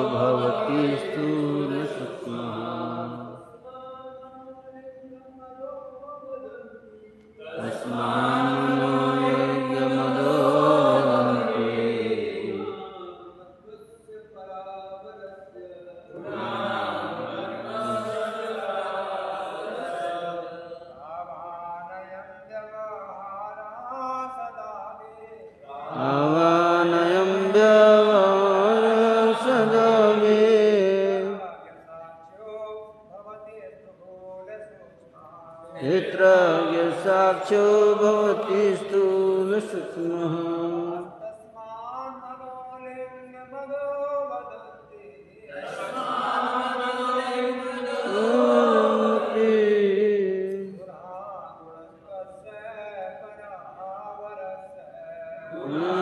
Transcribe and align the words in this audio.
Uno. 55.63 55.94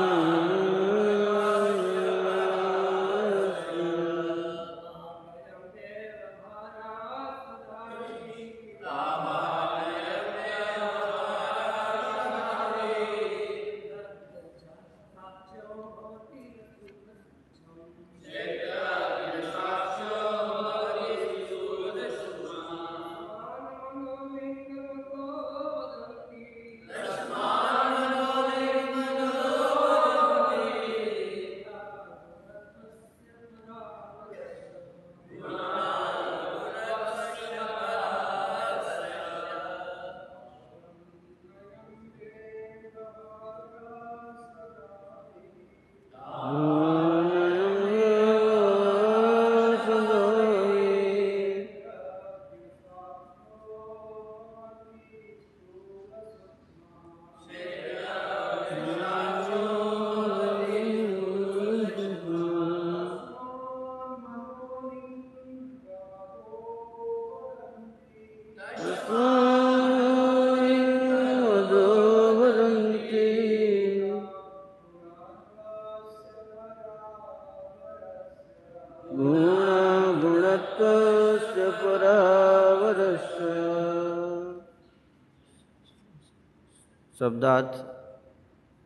शब्दार्थ, 87.20 87.86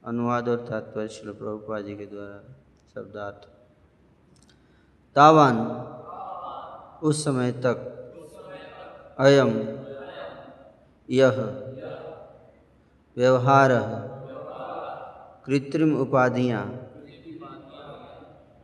अनुवाद 0.06 0.50
और 0.50 0.58
तात्पर्य 0.58 1.08
श्री 1.08 1.32
प्रभुपा 1.32 1.82
जी 1.82 1.96
के 1.96 2.06
द्वारा। 2.06 2.56
शब्दार्थ। 2.96 3.48
तावान। 5.16 5.58
उस 7.04 7.26
समय 7.26 7.52
तक। 7.52 7.78
अयम। 9.20 9.50
यह। 11.10 11.36
व्यवहार। 13.18 13.70
कृत्रिम 15.46 16.02
उपाधियाँ। 16.02 16.88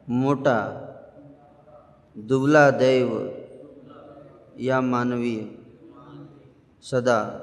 मोटा। 0.09 0.59
दुबला 2.17 2.71
दैव। 2.71 3.37
या 4.59 4.81
मानवीय। 4.81 5.57
सदा। 6.81 7.39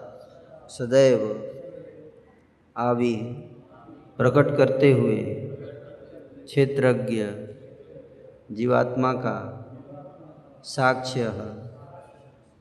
सदैव। 0.70 1.50
आवि 2.80 3.14
प्रकट 4.18 4.56
करते 4.56 4.92
हुए 4.92 5.16
क्षेत्रज्ञ 6.44 7.24
जीवात्मा 8.54 9.12
का 9.12 9.36
साक्ष्य 10.64 11.30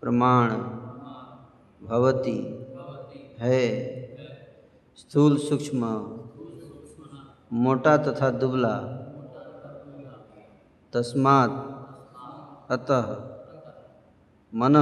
प्रमाण 0.01 0.49
भवती 1.87 2.37
है। 3.39 3.63
स्थूल 4.95 5.37
सूक्ष्म, 5.37 5.85
मोटा 7.53 7.97
तथा 7.97 8.29
दुबला, 8.29 8.75
तस्मात् 10.93 11.57
अतः 12.71 13.11
मन 14.53 14.75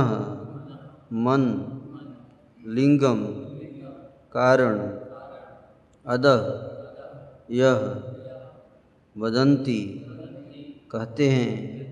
मन, 1.13 1.44
लिंगम, 2.68 3.19
कारण 4.31 5.06
अदह 6.07 6.68
यह, 7.51 7.74
वदंती 9.18 10.06
कहते 10.92 11.30
हैं, 11.30 11.88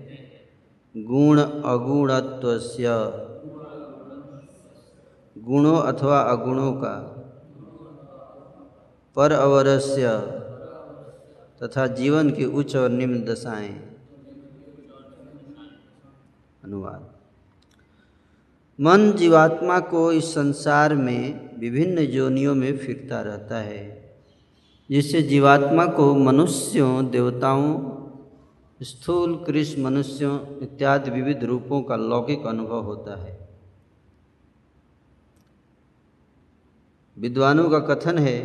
गुण 0.96 1.40
अगुणत्वस्य। 1.42 2.86
गुणों 5.38 5.78
अथवा 5.78 6.20
अगुणों 6.20 6.72
का 6.72 7.12
पर 9.16 9.32
अवरस्य 9.32 10.08
तथा 11.62 11.86
जीवन 11.86 12.30
की 12.30 12.44
उच्च 12.44 12.76
और 12.76 12.88
निम्न 12.88 13.24
दशाएँ। 13.24 13.96
अनुवाद। 16.64 17.08
मन 18.80 19.12
जीवात्मा 19.12 19.80
को 19.80 20.12
इस 20.12 20.34
संसार 20.34 20.94
में 20.94 21.56
विभिन्न 21.60 22.06
जोनियों 22.06 22.54
में 22.54 22.78
फिरता 22.78 23.20
रहता 23.20 23.58
है। 23.58 24.05
जिससे 24.90 25.22
जीवात्मा 25.22 25.86
को 25.86 26.14
मनुष्यों, 26.14 27.10
देवताओं, 27.10 27.96
स्थूल 28.82 29.44
कृष्ण 29.44 29.82
मनुष्यों 29.82 30.58
इत्यादि 30.58 31.10
विविध 31.10 31.44
रूपों 31.44 31.82
का 31.82 31.96
लौकिक 31.96 32.46
अनुभव 32.46 32.82
होता 32.82 33.22
है। 33.22 33.48
विद्वानों 37.18 37.70
का 37.70 37.78
कथन 37.78 38.18
है 38.18 38.38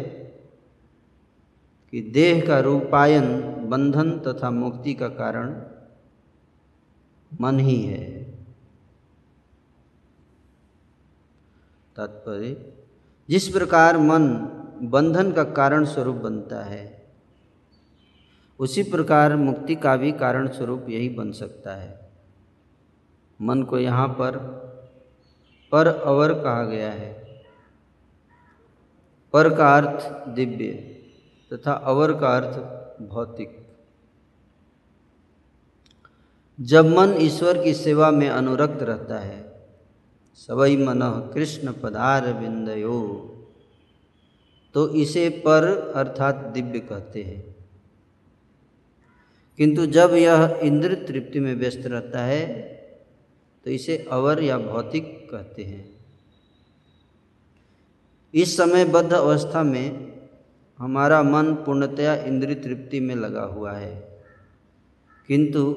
कि 1.91 2.01
देह 2.01 2.45
का 2.47 2.59
रूपायन, 2.59 3.41
बंधन 3.69 4.19
तथा 4.19 4.51
मुक्ति 4.51 4.93
का 4.93 5.07
कारण 5.07 5.61
मन 7.41 7.59
ही 7.59 7.81
है। 7.81 8.23
तात्पर्य, 11.95 12.73
जिस 13.29 13.47
प्रकार 13.47 13.97
मन 13.97 14.57
बंधन 14.81 15.31
का 15.31 15.43
कारण 15.43 15.85
स्वरूप 15.85 16.15
बनता 16.15 16.63
है। 16.63 17.05
उसी 18.59 18.83
प्रकार 18.83 19.35
मुक्ति 19.35 19.75
का 19.75 19.95
भी 19.95 20.11
कारण 20.11 20.47
स्वरूप 20.47 20.85
यही 20.89 21.09
बन 21.09 21.31
सकता 21.31 21.75
है। 21.75 22.11
मन 23.41 23.63
को 23.63 23.79
यहाँ 23.79 24.07
पर 24.07 24.37
पर 25.71 25.87
अवर 25.87 26.33
कहा 26.33 26.63
गया 26.63 26.91
है। 26.91 27.43
पर 29.33 29.55
का 29.55 29.77
अर्थ 29.77 30.27
दिव्य 30.27 30.71
तथा 31.53 31.73
अवर 31.73 32.13
का 32.13 32.37
अर्थ 32.37 32.57
भौतिक। 33.09 33.75
जब 36.61 36.85
मन 36.85 37.13
ईश्वर 37.17 37.63
की 37.63 37.73
सेवा 37.73 38.11
में 38.11 38.29
अनुरक्त 38.29 38.83
रहता 38.83 39.19
है 39.19 39.67
सवई 40.35 40.77
मन 40.77 41.31
कृष्ण 41.33 41.73
पदार 41.73 42.33
बिंदयो। 42.33 43.27
तो 44.73 44.89
इसे 44.95 45.29
पर 45.29 45.93
अर्थात 45.95 46.35
दिव्य 46.35 46.79
कहते 46.79 47.23
हैं। 47.23 47.55
किंतु 49.57 49.85
जब 49.85 50.13
यह 50.13 50.59
इंद्र 50.63 50.95
तृप्ति 51.07 51.39
में 51.39 51.55
व्यस्त 51.55 51.85
रहता 51.85 52.23
है 52.23 52.45
तो 53.65 53.71
इसे 53.71 54.07
अवर 54.11 54.43
या 54.43 54.57
भौतिक 54.57 55.27
कहते 55.31 55.63
हैं। 55.63 56.05
इस 58.33 58.57
समय 58.57 58.85
बद्ध 58.85 59.13
अवस्था 59.13 59.63
में 59.63 60.11
हमारा 60.79 61.23
मन 61.23 61.53
पूर्णतया 61.53 62.15
इंद्रिय 62.15 62.55
तृप्ति 62.55 62.99
में 62.99 63.15
लगा 63.15 63.41
हुआ 63.41 63.73
है। 63.73 64.23
किंतु 65.27 65.73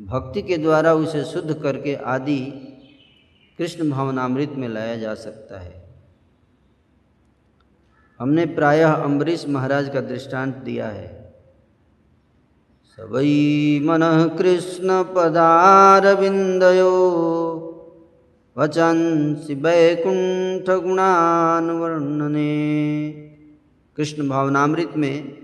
भक्ति 0.00 0.42
के 0.42 0.56
द्वारा 0.56 0.94
उसे 0.94 1.24
शुद्ध 1.24 1.62
करके 1.62 1.94
आदि 1.94 2.40
कृष्ण 3.58 3.90
भावनामृत 3.90 4.50
में 4.50 4.68
लाया 4.68 4.96
जा 4.96 5.14
सकता 5.14 5.60
है। 5.60 5.79
हमने 8.20 8.46
प्रायः 8.46 8.92
अम्बरीश 8.92 9.48
महाराज 9.48 9.88
का 9.88 10.00
दृष्टांत 10.00 10.54
दिया 10.56 10.86
है। 10.86 11.34
सबई 12.98 13.80
मन 13.84 14.00
कृष्ण 14.38 15.02
पदार 15.02 16.00
पदारविंदयो 16.00 16.90
वचंसी 18.58 19.54
वैकुंठ 19.54 20.82
गुणान 20.82 21.70
वर्णने 21.70 23.10
कृष्ण 23.96 24.28
भावनामृत 24.28 24.92
में 24.96 25.38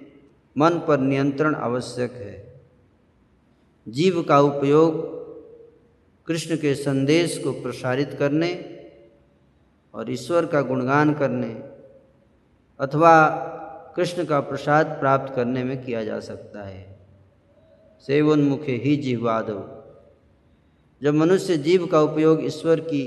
मन 0.59 0.71
पर 0.71 0.99
नियंत्रण 0.99 1.55
आवश्यक 1.55 2.13
है। 2.13 2.63
जीव 3.89 4.23
का 4.23 4.41
उपयोग 4.41 5.17
कृष्ण 6.27 6.57
के 6.57 6.75
संदेश 6.75 7.39
को 7.39 7.53
प्रसारित 7.53 8.17
करने 8.19 8.65
और 9.95 10.13
ईश्वर 10.13 10.47
का 10.47 10.61
गुणगान 10.61 11.15
करने 11.15 11.76
अथवा 12.81 13.13
कृष्ण 13.97 14.25
का 14.25 14.41
प्रसाद 14.41 14.87
प्राप्त 15.01 15.35
करने 15.35 15.63
में 15.65 15.77
किया 15.85 16.05
जा 16.05 16.19
सकता 16.21 16.63
है। 16.63 16.85
सेवोन्मुखे 18.05 18.73
ही 18.77 18.97
जीवादव 18.97 19.63
जब 21.01 21.15
मनुष्य 21.15 21.57
जीव 21.59 21.87
का 21.87 22.01
उपयोग 22.01 22.45
ईश्वर 22.45 22.81
की 22.81 23.05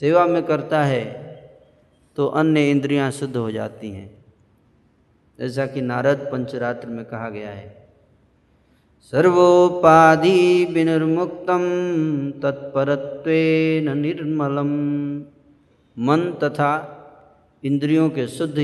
सेवा 0.00 0.24
में 0.26 0.42
करता 0.42 0.82
है 0.84 1.04
तो 2.16 2.26
अन्य 2.34 2.70
इंद्रियाँ 2.70 3.10
शुद्ध 3.10 3.36
हो 3.36 3.50
जाती 3.50 3.90
हैं। 3.90 4.10
जैसा 5.38 5.66
कि 5.66 5.80
नारद 5.82 6.28
पंचरात्र 6.32 6.88
में 6.88 7.04
कहा 7.04 7.28
गया 7.30 7.50
है, 7.50 7.68
सर्वोपाधि 9.12 10.64
विनिर्मुक्तम 10.64 11.62
तत्परत्वेन 12.42 13.96
निर्मलम। 13.98 14.70
मन 15.96 16.30
तथा 16.42 16.72
इंद्रियों 17.66 18.10
के 18.10 18.28
शुद्ध 18.28 18.58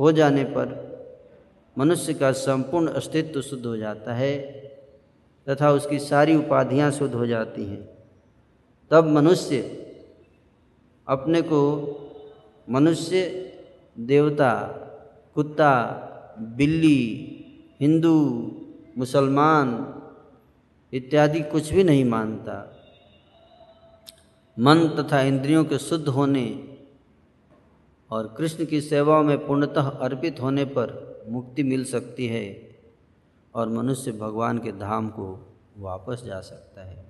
हो 0.00 0.12
जाने 0.12 0.44
पर 0.44 0.84
मनुष्य 1.78 2.14
का 2.14 2.32
संपूर्ण 2.32 2.88
अस्तित्व 2.88 3.40
शुद्ध 3.40 3.66
हो 3.66 3.76
जाता 3.76 4.14
है 4.14 4.38
तथा 5.48 5.70
उसकी 5.70 5.98
सारी 5.98 6.36
उपाधियाँ 6.36 6.90
शुद्ध 6.90 7.14
हो 7.14 7.26
जाती 7.26 7.64
हैं। 7.64 7.88
तब 8.90 9.06
मनुष्य 9.06 9.60
अपने 11.08 11.42
को 11.42 11.60
मनुष्य, 12.70 13.22
देवता, 13.98 14.52
कुत्ता, 15.34 15.72
बिल्ली, 16.38 17.00
हिंदू, 17.80 18.20
मुसलमान 18.98 19.68
इत्यादि 20.92 21.40
कुछ 21.40 21.72
भी 21.72 21.84
नहीं 21.84 22.04
मानता। 22.04 22.70
मन 24.58 24.88
तथा 24.88 25.20
इंद्रियों 25.20 25.64
के 25.64 25.78
शुद्ध 25.78 26.08
होने 26.08 26.73
और 28.14 28.34
कृष्ण 28.38 28.64
की 28.64 28.80
सेवा 28.80 29.22
में 29.22 29.46
पूर्णतः 29.46 29.88
अर्पित 30.06 30.42
होने 30.42 30.64
पर 30.64 31.14
मुक्ति 31.28 31.62
मिल 31.62 31.84
सकती 31.84 32.26
है 32.26 32.76
और 33.54 33.68
मनुष्य 33.68 34.12
भगवान 34.12 34.58
के 34.58 34.72
धाम 34.72 35.08
को 35.08 35.54
वापस 35.78 36.22
जा 36.26 36.40
सकता 36.40 36.84
है। 36.84 37.04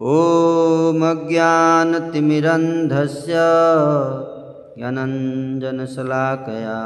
ओम 0.00 1.10
अज्ञानतिमिरन्धस्य 1.10 3.32
ज्ञानञ्जनशलाकया 4.78 6.78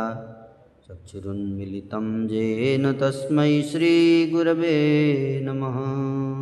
चक्षुरुन्मिलितं 0.88 2.28
येन 2.28 2.92
तस्मै 2.92 3.62
श्रीगुरवे 3.62 5.40
नमः। 5.44 6.35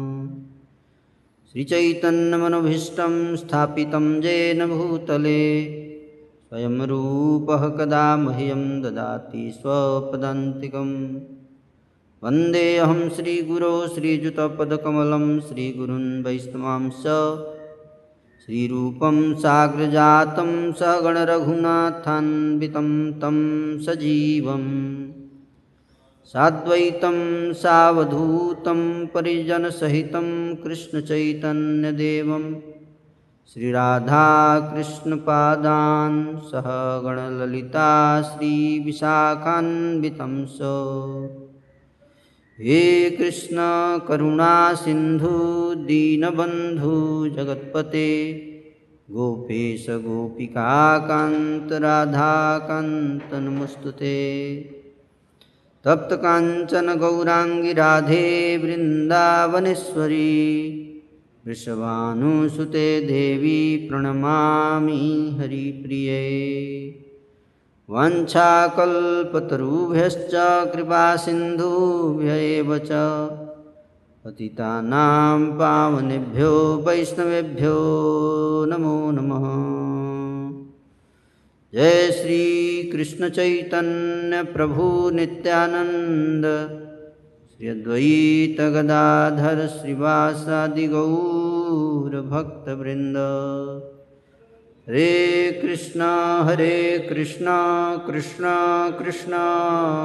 श्रीचैतन्यमनुभीष्टं 1.55 3.37
स्थापितं 3.37 4.23
येन 4.23 4.67
भूतले। 4.67 5.65
स्वयं 6.49 6.87
रूपः 6.87 7.69
कदा 7.69 8.17
मह्यं 8.17 8.83
ददाति 8.83 9.53
स्वपदान्तिकं 9.53 11.21
वन्देऽहं 12.23 13.09
श्रीगुरो 13.09 13.89
श्रीयुतपदकमलं 13.89 15.41
श्रीगुरुन् 15.41 16.25
वैष्णवांश्च। 16.25 17.03
श्रीरूपं 18.47 19.35
साग्रजातं 19.35 20.73
सगणरघुनाथान्वितं 20.73 23.13
तं 23.13 23.79
सजीवम्। 23.79 25.24
साद्वैतं 26.35 27.53
सावधूतं 27.53 29.07
परिजनसहितं 29.07 30.55
कृष्णचैतन्यदेवं 30.55 32.55
श्रीराधाकृष्णपादान् 33.53 36.41
सह 36.41 36.67
गणललिता 37.05 38.23
श्रीविशाखान्वितं 38.23 40.47
स। 40.47 40.59
हे 42.61 43.11
कृष्णकरुणासिन्धु 43.11 45.75
दीनबन्धु, 45.75 47.29
जगत्पते, 47.29 48.11
गोपेश 49.11 49.87
गोपिकान्त 49.91 51.73
राधाकान्तनमस्तु 51.73 53.91
ते। 53.91 54.74
तप्त 55.87 56.17
कांचन 56.17 56.99
गौरांगी 56.99 57.73
राधे 57.73 58.57
वृंदावनेश्वरी 58.57 60.31
वृषभानुसुते 61.47 63.01
देवी 63.01 63.89
प्रणमामि 63.89 65.37
हरिप्रिये। 65.41 67.01
वञ्छाकल्पतरुभ्यश्च 67.91 70.31
कृपासिन्धुभ्य 70.75 72.29
एव 72.29 72.79
च। 72.79 72.89
पतितानां 74.25 75.47
पावनेभ्यो, 75.47 76.85
वैष्णवेभ्यो, 76.87 77.75
नमो 78.69 79.11
नमः। 79.11 79.94
जय 81.75 82.13
श्री 82.13 82.83
कृष्ण 82.93 83.29
चैतन्य 83.29 84.43
प्रभु 84.43 85.11
नित्यानंद। 85.11 86.45
श्री 87.57 87.69
अद्वैत 87.69 88.61
गदाधर 88.61 89.67
श्रीवासादि 89.67 90.87
गौर 90.87 92.21
भक्त 92.21 92.69
वृंद 92.69 93.17
हरे 94.89 95.53
कृष्णा 95.63 96.43
हरे 96.43 97.07
कृष्णा 97.09 97.59
कृष्णा 98.07 98.55
कृष्णा, 98.91 99.43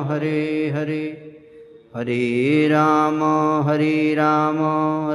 हरे 0.09 0.69
हरे। 0.69 1.05
हरे 1.95 2.67
राम 2.67 3.23
हरे 3.69 4.15
राम 4.15 4.57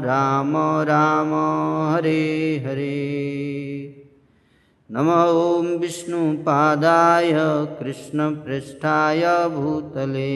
राम 0.05 0.57
राम, 0.83 1.35
हरे 1.95 2.63
हरे। 2.67 2.95
नम 4.97 5.11
ॐ 5.11 5.81
विष्णुपादाय 5.81 7.33
कृष्णपृष्ठाय 7.79 9.49
भूतले। 9.49 10.27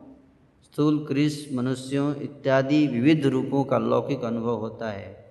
स्थूल 0.65 1.07
कृष 1.07 1.53
मनुष्यों 1.53 2.17
इत्यादि 2.17 2.87
विविध 2.87 3.27
रूपों 3.27 3.65
का 3.65 3.79
लौकिक 3.79 4.25
अनुभव 4.25 4.57
होता 4.57 4.91
है। 4.91 5.24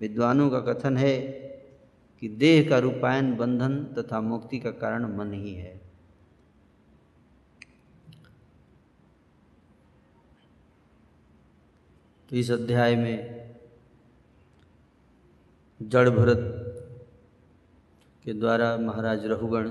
विद्वानों 0.00 0.50
का 0.50 0.60
कथन 0.60 0.96
है 0.96 1.20
कि 2.20 2.28
देह 2.28 2.68
का 2.68 2.78
रूपायन, 2.78 3.36
बंधन 3.36 3.84
तथा 3.98 4.20
मुक्ति 4.20 4.58
का 4.58 4.70
कारण 4.70 5.16
मन 5.16 5.32
ही 5.32 5.54
है। 5.54 5.80
तो 12.30 12.36
इस 12.36 12.50
अध्याय 12.50 12.96
में 12.96 13.50
जड़ 15.82 16.08
भरत 16.10 16.38
के 18.24 18.32
द्वारा 18.32 18.76
महाराज 18.76 19.26
रघुगण 19.26 19.68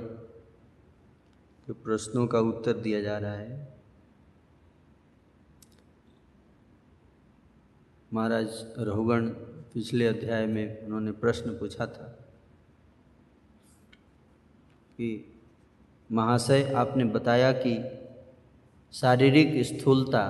के 1.67 1.73
प्रश्नों 1.73 2.27
का 2.27 2.39
उत्तर 2.39 2.73
दिया 2.73 3.01
जा 3.01 3.17
रहा 3.17 3.33
है। 3.33 3.77
महाराज 8.13 8.47
रघुगण 8.79 9.29
पिछले 9.73 10.07
अध्याय 10.07 10.45
में 10.45 10.85
उन्होंने 10.85 11.11
प्रश्न 11.11 11.51
पूछा 11.51 11.85
था 11.85 12.07
कि 14.97 15.33
महाशय, 16.11 16.71
आपने 16.73 17.03
बताया 17.05 17.51
कि 17.51 17.73
शारीरिक 18.93 19.65
स्थूलता 19.65 20.27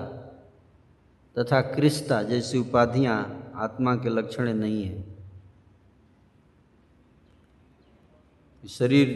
तथा 1.37 1.61
क्रिस्ता 1.61 2.21
जैसी 2.23 2.57
उपाधियाँ 2.57 3.51
आत्मा 3.55 3.95
के 3.95 4.09
लक्षण 4.09 4.53
नहीं 4.53 4.83
है। 4.83 5.03
शरीर 8.63 9.07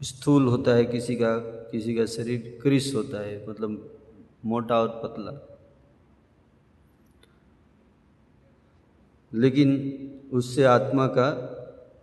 स्थूल 0.00 0.46
होता 0.46 0.74
है, 0.74 0.84
किसी 0.84 1.16
का 1.16 1.36
किसी 1.70 1.94
का 1.94 2.06
शरीर 2.06 2.58
क्रिस 2.62 2.94
होता 2.94 3.20
है 3.20 3.48
मतलब 3.48 4.00
मोटा 4.44 4.80
और 4.80 4.88
पतला। 5.04 5.51
लेकिन 9.32 10.30
उससे 10.32 10.64
आत्मा 10.64 11.06
का, 11.06 11.28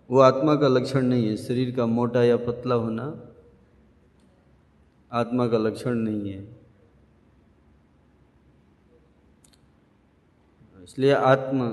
वो 0.09 0.19
आत्मा 0.19 0.55
का 0.55 0.67
लक्षण 0.67 1.01
नहीं 1.01 1.27
है। 1.27 1.35
शरीर 1.37 1.75
का 1.75 1.85
मोटा 1.85 2.23
या 2.23 2.37
पतला 2.37 2.75
होना 2.75 3.03
आत्मा 5.11 5.47
का 5.47 5.57
लक्षण 5.57 5.95
नहीं 5.95 6.31
है। 6.31 6.59
इसलिए 10.83 11.11
आत्म 11.11 11.69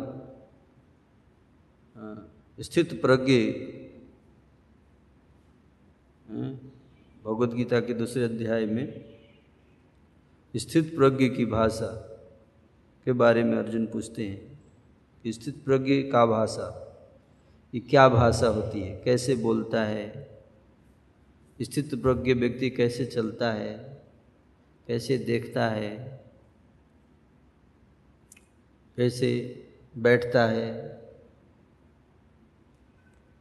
स्थित 2.59 3.01
प्रज्ञ 3.01 3.37
भगवत 7.25 7.55
गीता 7.55 7.81
के 7.81 7.95
दूसरे 7.95 8.25
अध्याय 8.25 8.67
में 8.67 9.05
स्थित 10.57 10.95
प्रज्ञ 10.97 11.29
की 11.29 11.45
भाषा 11.47 11.87
के 13.07 13.13
बारे 13.13 13.45
में 13.45 13.57
अर्जुन 13.59 13.87
पूछते 13.87 14.27
हैं। 14.27 14.56
स्थित 15.29 15.65
प्रज्ञ 15.65 16.03
का 16.03 16.27
भाषा। 16.27 16.83
ये 17.75 17.81
क्या 17.81 18.09
भाषा 18.09 18.47
होती 18.47 18.81
है? 18.81 19.03
कैसे 19.05 19.35
बोलता 19.35 19.85
है? 19.85 20.31
स्थित 21.63 21.95
प्रज्ञ 21.95 22.35
व्यक्ति 22.35 22.71
कैसे 22.71 23.07
चलता 23.07 23.53
है? 23.53 24.03
कैसे 24.87 25.19
देखता 25.19 25.69
है? 25.69 26.25
कैसे 28.97 29.63
बैठता 29.99 30.47
है? 30.47 31.01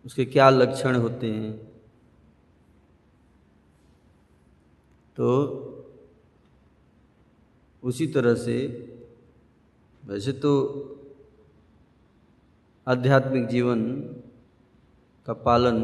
उसके 0.05 0.25
क्या 0.25 0.49
लक्षण 0.49 0.95
होते 0.95 1.31
हैं? 1.31 1.57
तो 5.15 5.45
उसी 7.83 8.07
तरह 8.07 8.35
से, 8.35 8.67
वैसे 10.05 10.31
तो 10.31 10.65
आध्यात्मिक 12.87 13.47
जीवन 13.47 13.91
का 15.25 15.33
पालन 15.33 15.81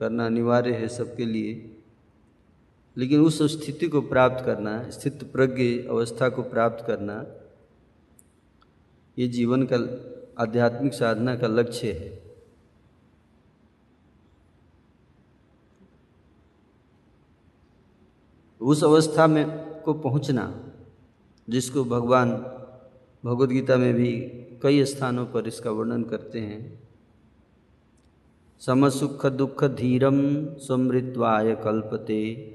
करना 0.00 0.26
अनिवार्य 0.26 0.72
है 0.72 0.88
सबके 0.88 1.24
लिए, 1.24 1.76
लेकिन 2.96 3.20
उस 3.20 3.42
स्थिति 3.42 3.88
को 3.88 4.00
प्राप्त 4.00 4.44
करना, 4.44 4.90
स्थित 4.90 5.32
प्रज्ञ 5.32 5.88
अवस्था 5.88 6.28
को 6.28 6.42
प्राप्त 6.42 6.86
करना, 6.86 7.26
ये 9.18 9.28
जीवन 9.28 9.68
का 9.72 9.76
आध्यात्मिक 10.42 10.94
साधना 10.94 11.36
का 11.36 11.46
लक्ष्य 11.46 11.92
है। 11.92 12.22
उस 18.60 18.84
अवस्था 18.84 19.26
में 19.26 19.46
को 19.82 19.94
पहुँचना, 19.94 20.72
जिसको 21.48 21.84
भगवान 21.84 22.30
भगवद 23.24 23.48
गीता 23.48 23.76
में 23.76 23.94
भी 23.94 24.44
कई 24.62 24.84
स्थानों 24.84 25.26
पर 25.26 25.48
इसका 25.48 25.70
वर्णन 25.70 26.02
करते 26.02 26.40
हैं। 26.40 26.88
समसुख 28.60 29.26
दुख 29.26 29.64
धीरम 29.64 30.18
समृत्वाय 30.56 31.54
कल्पते। 31.54 32.54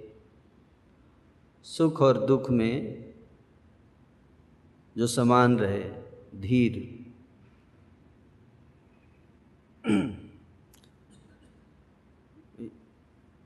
सुख 1.63 2.01
और 2.01 2.25
दुख 2.25 2.49
में 2.51 3.13
जो 4.97 5.07
समान 5.07 5.59
रहे, 5.59 5.83
धीर। 6.41 7.03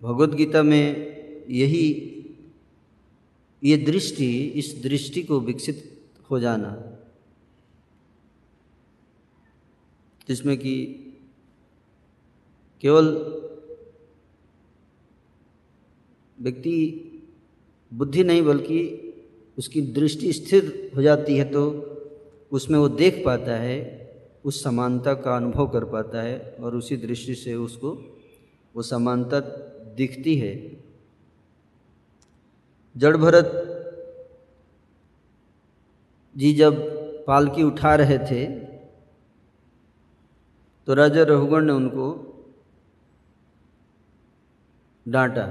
भगवद 0.01 0.33
गीता 0.33 0.63
में 0.63 1.17
यही, 1.49 2.13
ये 3.63 3.77
दृष्टि, 3.77 4.43
इस 4.43 4.83
दृष्टि 4.83 5.23
को 5.23 5.39
विकसित 5.39 6.09
हो 6.31 6.39
जाना 6.39 6.96
जिसमें 10.27 10.57
कि 10.57 11.03
केवल 12.81 13.05
व्यक्ति 16.41 17.03
बुद्धि 17.93 18.23
नहीं 18.23 18.41
बल्कि 18.41 19.03
उसकी 19.57 19.81
दृष्टि 19.81 20.33
स्थिर 20.33 20.91
हो 20.95 21.01
जाती 21.01 21.37
है 21.37 21.43
तो 21.43 21.69
उसमें 22.51 22.79
वो 22.79 22.89
देख 22.89 23.25
पाता 23.25 23.55
है, 23.55 24.07
उस 24.45 24.63
समानता 24.63 25.13
का 25.13 25.35
अनुभव 25.35 25.67
कर 25.67 25.85
पाता 25.85 26.21
है 26.21 26.57
और 26.59 26.75
उसी 26.75 26.97
दृष्टि 26.97 27.35
से 27.35 27.55
उसको 27.55 28.19
वो 28.75 28.81
समानता 28.81 29.39
दिखती 29.97 30.35
है। 30.35 30.83
जड़ 32.97 33.17
भरत 33.17 33.63
जी 36.37 36.53
जब 36.53 36.75
पालकी 37.25 37.63
उठा 37.63 37.95
रहे 37.95 38.17
थे 38.17 38.66
तो 40.87 40.93
राजा 40.93 41.23
रघुगण 41.23 41.65
ने 41.65 41.71
उनको 41.73 42.05
डांटा। 45.05 45.45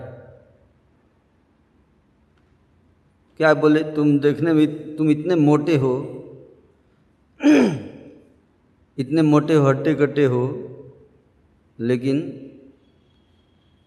क्या 3.40 3.52
बोले, 3.54 3.82
तुम 3.94 4.18
देखने 4.18 4.52
में 4.52 4.96
तुम 4.96 5.10
इतने 5.10 5.34
मोटे 5.34 5.76
हो, 5.76 5.92
इतने 8.98 9.22
मोटे 9.22 9.54
हो 9.54 9.66
हट्टे 9.68 9.94
कट्टे 9.94 10.24
हो, 10.24 10.42
लेकिन 11.78 12.20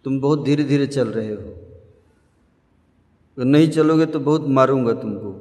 तुम 0.06 0.20
बहुत 0.22 0.46
धीरे 0.46 0.64
धीरे 0.64 0.88
चल 0.88 1.08
रहे 1.10 1.34
हो। 1.34 1.56
तो 3.38 3.44
नहीं 3.44 3.70
चलोगे 3.72 4.06
तो 4.06 4.20
बहुत 4.22 4.48
मारूँगा 4.52 4.94
तुमको, 4.94 5.36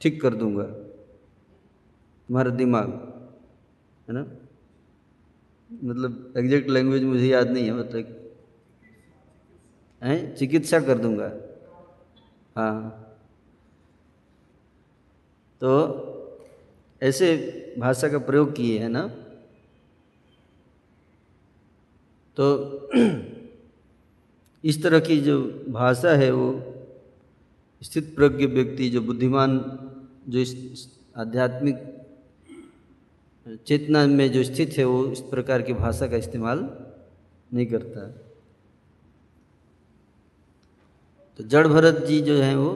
ठीक 0.00 0.20
कर 0.22 0.34
दूँगा, 0.34 0.62
तुम्हारा 0.62 2.50
दिमाग, 2.56 2.88
है 4.08 4.14
ना? 4.14 4.26
मतलब 5.72 6.34
एग्जैक्ट 6.36 6.70
लैंग्वेज 6.70 7.02
मुझे 7.02 7.26
याद 7.26 7.50
नहीं 7.50 7.64
है 7.64 7.72
मतलब 7.72 8.22
हैं? 10.02 10.36
चिकित्सा 10.36 10.80
कर 10.80 10.98
दूँगा। 10.98 11.32
हाँ। 12.56 13.02
तो 15.60 15.96
ऐसे 17.02 17.36
भाषा 17.78 18.08
का 18.08 18.18
प्रयोग 18.18 18.56
किए 18.56 18.78
हैं 18.78 18.88
ना। 18.88 19.08
तो 22.36 22.46
इस 24.64 24.82
तरह 24.82 25.00
की 25.00 25.20
जो 25.20 25.64
भाषा 25.68 26.10
है, 26.10 26.30
वो 26.30 26.74
स्थित 27.82 28.16
प्रज्ञ 28.16 28.46
व्यक्ति, 28.46 28.90
जो 28.90 29.00
बुद्धिमान, 29.00 29.78
जो 30.28 30.38
इस 30.38 30.88
आध्यात्मिक 31.16 32.05
चेतना 33.54 34.06
में 34.06 34.32
जो 34.32 34.44
स्थित 34.44 34.74
है 34.78 34.84
वो 34.84 35.06
इस 35.06 35.20
प्रकार 35.20 35.62
की 35.62 35.72
भाषा 35.72 36.06
का 36.06 36.16
इस्तेमाल 36.16 36.86
नहीं 37.54 37.66
करता। 37.66 38.08
तो 41.36 41.44
जड़ 41.44 41.66
भरत 41.66 42.04
जी 42.04 42.20
जो 42.20 42.42
हैं 42.42 42.56
वो, 42.56 42.72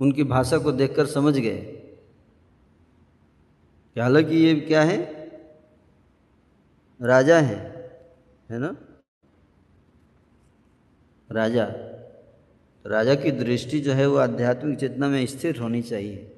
उनकी 0.00 0.24
भाषा 0.24 0.58
को 0.58 0.72
देखकर 0.72 1.06
समझ 1.06 1.38
गए। 1.38 1.72
कि 3.94 4.00
हालाँकि 4.00 4.36
ये 4.36 4.60
क्या 4.60 4.82
है? 4.82 5.16
राजा 7.02 7.40
है 7.40 7.76
है 8.50 8.58
ना? 8.58 8.76
राजा। 11.32 11.64
तो 11.64 12.90
राजा 12.90 13.14
की 13.14 13.30
दृष्टि 13.30 13.80
जो 13.80 13.92
है 13.92 14.06
वो 14.06 14.16
आध्यात्मिक 14.16 14.78
चेतना 14.78 15.08
में 15.08 15.26
स्थिर 15.26 15.58
होनी 15.58 15.82
चाहिए। 15.82 16.35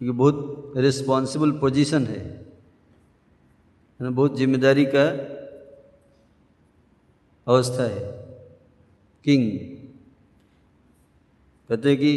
क्योंकि 0.00 0.16
बहुत 0.18 0.72
रिस्पॉन्सिबल 0.76 1.50
पोजीशन 1.60 2.06
है। 2.06 2.20
ना? 4.00 4.10
बहुत 4.10 4.36
ज़िम्मेदारी 4.38 4.84
का 4.84 5.04
अवस्था 7.46 7.84
है। 7.84 8.08
किंग 9.24 9.50
कहते 11.70 11.88
हैं 11.88 11.98
कि 11.98 12.12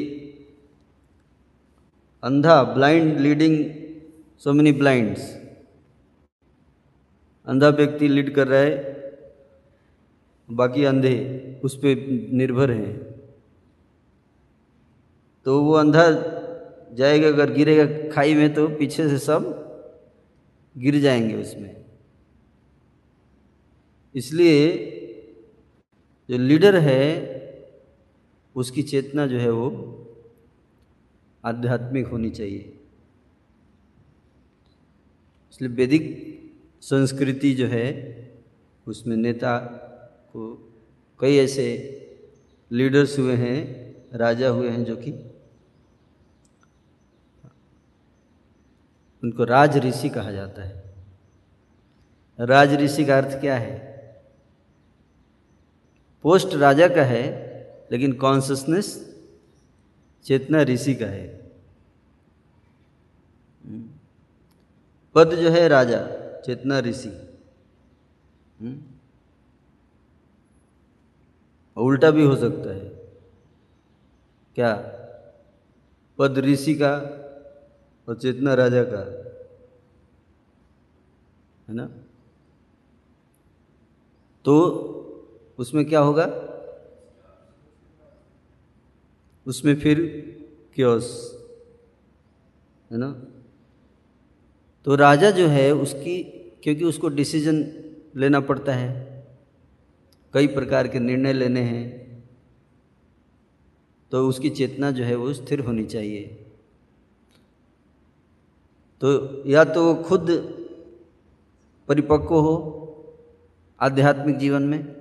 अंधा 2.24 2.62
blind 2.64 3.20
leading 3.20 3.56
so 4.42 4.54
many 4.54 4.72
blinds 4.72 5.22
अंधा 7.48 7.70
व्यक्ति 7.70 8.08
लीड 8.08 8.34
कर 8.36 8.48
रहा 8.48 8.60
है, 8.60 8.76
बाकी 10.50 10.84
अंधे 10.86 11.16
उस 11.64 11.76
पर 11.78 12.06
निर्भर 12.34 12.72
हैं। 12.72 12.94
तो 15.46 15.62
वो 15.64 15.74
अंधा 15.74 16.06
जाएगा, 16.94 17.28
अगर 17.28 17.54
गिरेगा 17.54 18.10
खाई 18.16 18.36
में 18.36 18.54
तो 18.54 18.68
पीछे 18.68 19.10
से 19.10 19.18
सब 19.18 19.60
गिर 20.78 21.00
जाएँगे 21.00 21.36
उसमें। 21.36 21.86
इसलिए 24.16 24.90
जो 26.30 26.38
लीडर 26.38 26.76
है, 26.76 27.34
उसकी 28.56 28.84
चेतना 28.84 29.28
जो 29.28 29.38
है 29.38 29.52
वो 29.52 29.70
आध्यात्मिक 31.46 32.08
होनी 32.08 32.30
चाहिए। 32.30 32.80
इसलिए 35.52 35.72
वैदिक 35.72 36.04
संस्कृति 36.82 37.54
जो 37.54 37.68
है, 37.68 38.14
उसमें 38.88 39.18
नेता 39.18 39.58
को 40.34 40.72
कई 41.20 41.38
ऐसे 41.38 41.68
लीडर्स 42.72 43.20
हुए 43.20 43.34
हैं, 43.34 43.94
राजा 44.14 44.50
हुए 44.50 44.70
हैं, 44.70 44.84
जो 44.84 44.96
कि 44.96 45.33
उनको 49.24 49.44
राज 49.44 49.78
ऋषि 49.78 50.10
कहा 50.10 50.32
जाता 50.32 50.64
है। 50.64 50.84
राज 52.40 52.74
ऋषि 52.74 53.06
का 53.06 53.18
अर्थ 53.18 53.42
क्या 53.42 53.58
है? 53.58 53.94
पोस्ट 56.24 56.56
राजा 56.56 56.88
का 56.88 57.04
है, 57.04 57.44
लेकिन 57.92 58.14
कॉन्सियसनेस 58.14 59.16
चेतना 60.24 60.62
ऋषि 60.62 60.96
का 60.96 61.06
है। 61.06 61.52
पद 65.16 65.30
जो 65.30 65.50
है 65.50 65.68
राजा, 65.68 66.08
चेतना 66.42 66.80
ऋषि। 66.80 67.30
उल्टा 71.78 72.12
भी 72.12 72.24
हो 72.24 72.36
सकता 72.36 72.70
है। 72.70 72.90
क्या? 74.56 74.76
पद 76.18 76.38
ऋषि 76.38 76.76
का 76.76 77.20
और 78.08 78.16
चेतना 78.16 78.54
राजा 78.54 78.84
का, 78.84 79.02
है 81.68 81.76
ना? 81.76 81.86
तो 84.46 84.56
उसमें 85.60 85.86
क्या 85.86 86.00
होगा? 86.00 86.26
उसमें 89.48 89.76
फिर 89.76 90.00
क्योस 90.76 91.08
है 92.92 92.98
ना? 92.98 93.12
तो 94.86 94.96
राजा 94.96 95.32
जो 95.32 95.48
है 95.48 95.72
उसकी, 95.72 96.22
क्योंकि 96.64 96.84
उसको 96.86 97.10
डिसीज़न 97.10 97.62
लेना 98.16 98.40
पड़ता 98.40 98.74
है, 98.74 98.92
कई 100.34 100.48
प्रकार 100.48 100.88
के 100.88 101.00
निर्णय 101.00 101.34
लेने 101.34 101.62
हैं 101.62 102.04
तो 104.12 104.28
उसकी 104.28 104.50
चेतना 104.50 104.92
जो 104.92 105.04
है 105.04 105.16
वो 105.16 105.34
स्थिर 105.34 105.60
होनी 105.60 105.86
चाहिए। 105.86 106.43
तो 109.04 109.44
या 109.50 109.64
तो 109.64 109.96
खुद 109.96 110.30
परिपक्व 111.88 112.36
हो 112.36 112.56
आध्यात्मिक 113.80 114.38
जीवन 114.38 114.64
में 114.64 114.96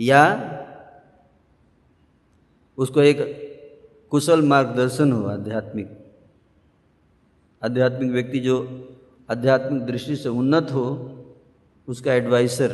या 0.00 0.22
उसको 2.78 3.02
एक 3.02 3.18
कुशल 4.10 4.42
मार्गदर्शन 4.42 5.12
हो 5.12 5.24
आध्यात्मिक 5.26 5.88
आध्यात्मिक 7.64 8.10
व्यक्ति 8.10 8.38
जो 8.38 8.56
आध्यात्मिक 9.30 9.82
दृष्टि 9.82 10.16
से 10.16 10.28
उन्नत 10.28 10.70
हो 10.70 10.86
उसका 11.88 12.14
एडवाइसर 12.14 12.72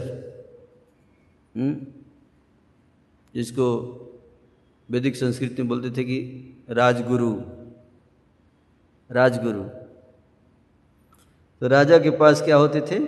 हम्म, 1.57 1.87
जिसको 3.35 3.66
वैदिक 4.90 5.16
संस्कृति 5.16 5.62
में 5.62 5.68
बोलते 5.68 5.90
थे 5.90 6.04
कि 6.04 6.18
राजगुरु। 6.70 7.57
राजगुरु। 9.10 9.62
तो 11.60 11.68
राजा 11.68 11.98
के 11.98 12.10
पास 12.10 12.42
क्या 12.42 12.56
होते 12.56 12.80
थे? 12.80 13.04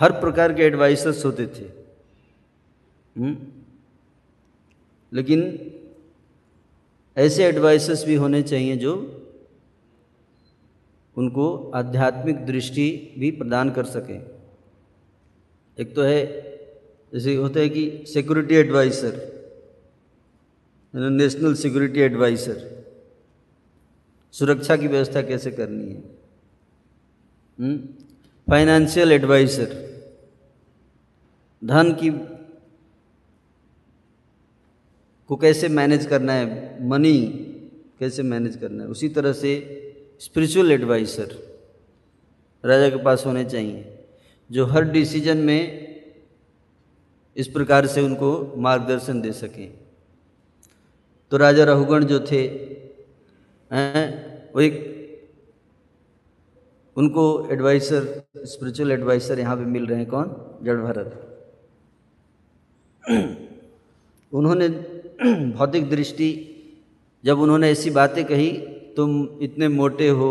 हर 0.00 0.12
प्रकार 0.12 0.52
के 0.52 0.62
एडवाइसर्स 0.62 1.24
होते 1.24 1.46
थे। 1.46 1.64
हुँ? 3.20 3.64
लेकिन 5.12 5.70
ऐसे 7.16 7.44
एडवाइसर्स 7.44 8.04
भी 8.04 8.14
होने 8.14 8.42
चाहिए 8.42 8.76
जो 8.76 9.20
उनको 11.16 11.70
आध्यात्मिक 11.70 12.46
दृष्टि 12.46 13.14
भी 13.18 13.30
प्रदान 13.30 13.70
कर 13.70 13.84
सकें। 13.84 14.22
एक 15.78 15.94
तो 15.94 16.02
है, 16.02 16.26
जैसे 17.14 17.34
होता 17.34 17.60
है 17.60 17.68
कि 17.68 18.04
security 18.06 18.54
adviser 18.54 19.34
national 20.94 21.54
security 21.54 22.00
adviser 22.00 22.73
सुरक्षा 24.34 24.76
की 24.76 24.86
व्यवस्था 24.86 25.22
कैसे 25.22 25.50
करनी 25.50 25.84
है? 25.84 26.00
फाइनेंशियल 28.48 29.08
हम्म? 29.08 29.14
एडवाइसर 29.14 29.74
धन 31.64 31.92
की 31.92 32.10
को 35.30 35.36
कैसे 35.36 35.68
मैनेज 35.68 36.06
करना 36.06 36.32
है? 36.32 36.88
मनी 36.88 37.20
कैसे 37.98 38.22
मैनेज 38.22 38.56
करना 38.56 38.82
है? 38.82 38.88
उसी 38.88 39.08
तरह 39.08 39.32
से 39.32 39.52
स्पिरिचुअल 40.20 40.72
एडवाइसर 40.72 41.38
राजा 42.64 42.88
के 42.90 43.02
पास 43.02 43.26
होने 43.26 43.44
चाहिए, 43.44 44.04
जो 44.50 44.66
हर 44.66 44.84
डिसीज़न 44.84 45.36
में 45.36 45.84
इस 47.36 47.48
प्रकार 47.48 47.86
से 47.86 48.00
उनको 48.00 48.54
मार्गदर्शन 48.56 49.20
दे 49.20 49.32
सकें। 49.32 49.72
तो 51.30 51.36
राजा 51.36 51.64
रहुगण 51.64 52.04
जो 52.04 52.20
थे 52.20 52.74
वो 53.74 54.60
एक 54.60 54.74
उनको 56.96 57.22
एडवाइसर 57.52 58.04
स्पिरिचुअल 58.46 58.92
एडवाइसर 58.92 59.38
यहाँ 59.38 59.56
पे 59.56 59.64
मिल 59.66 59.86
रहे 59.86 59.98
हैं 59.98 60.08
कौन? 60.08 60.26
जड़ 60.62 60.76
भरत। 60.80 61.10
उन्होंने 64.32 64.68
भौतिक 65.50 65.88
दृष्टि, 65.90 66.28
जब 67.24 67.38
उन्होंने 67.40 67.70
ऐसी 67.70 67.90
बातें 67.90 68.24
कही, 68.24 68.50
तुम 68.96 69.28
इतने 69.42 69.68
मोटे 69.70 70.08
हो 70.10 70.30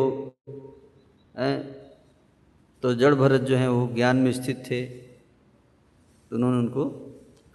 तो 2.84 2.94
जड़ 2.94 3.14
भरत 3.16 3.42
जो 3.42 3.56
हैं, 3.56 3.68
वो 3.68 3.88
ज्ञान 3.96 4.18
में 4.18 4.32
स्थित 4.34 4.64
थे। 4.66 4.86
तो 4.86 6.36
उन्होंने 6.36 6.58
उनको 6.58 6.86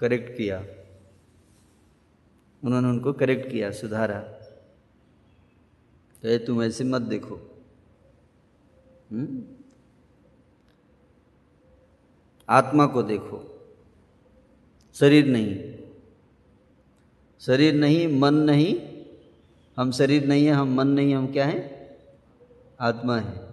करेक्ट 0.01 0.37
किया। 0.37 0.59
उन्होंने 2.63 2.89
उनको 2.89 3.13
करेक्ट 3.13 3.51
किया, 3.51 3.71
सुधारा। 3.73 4.21
कहे, 6.23 6.39
तुम 6.39 6.63
ऐसे 6.63 6.85
मत 6.85 7.03
देखो। 7.03 7.35
हुँ? 9.13 9.21
हम्म? 9.21 9.43
आत्मा 12.49 12.87
को 12.87 13.03
देखो। 13.03 13.67
शरीर 14.95 15.27
नहीं। 15.27 15.75
शरीर 17.41 17.75
नहीं, 17.75 18.21
मन 18.21 18.35
नहीं। 18.35 18.81
हम 19.77 19.93
शरीर 19.93 20.27
नहीं 20.27 20.47
है, 20.47 20.53
हम 20.53 20.75
मन 20.75 20.89
नहीं, 20.89 21.15
हम 21.15 21.33
क्या 21.33 21.47
हैं? 21.47 21.79
आत्मा 22.81 23.19
है। 23.19 23.49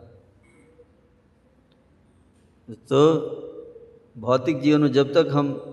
तो 2.69 3.15
भौतिक 4.17 4.62
जीवन 4.62 4.82
में 4.82 4.91
जब 4.91 5.13
तक 5.13 5.28
हम 5.32 5.71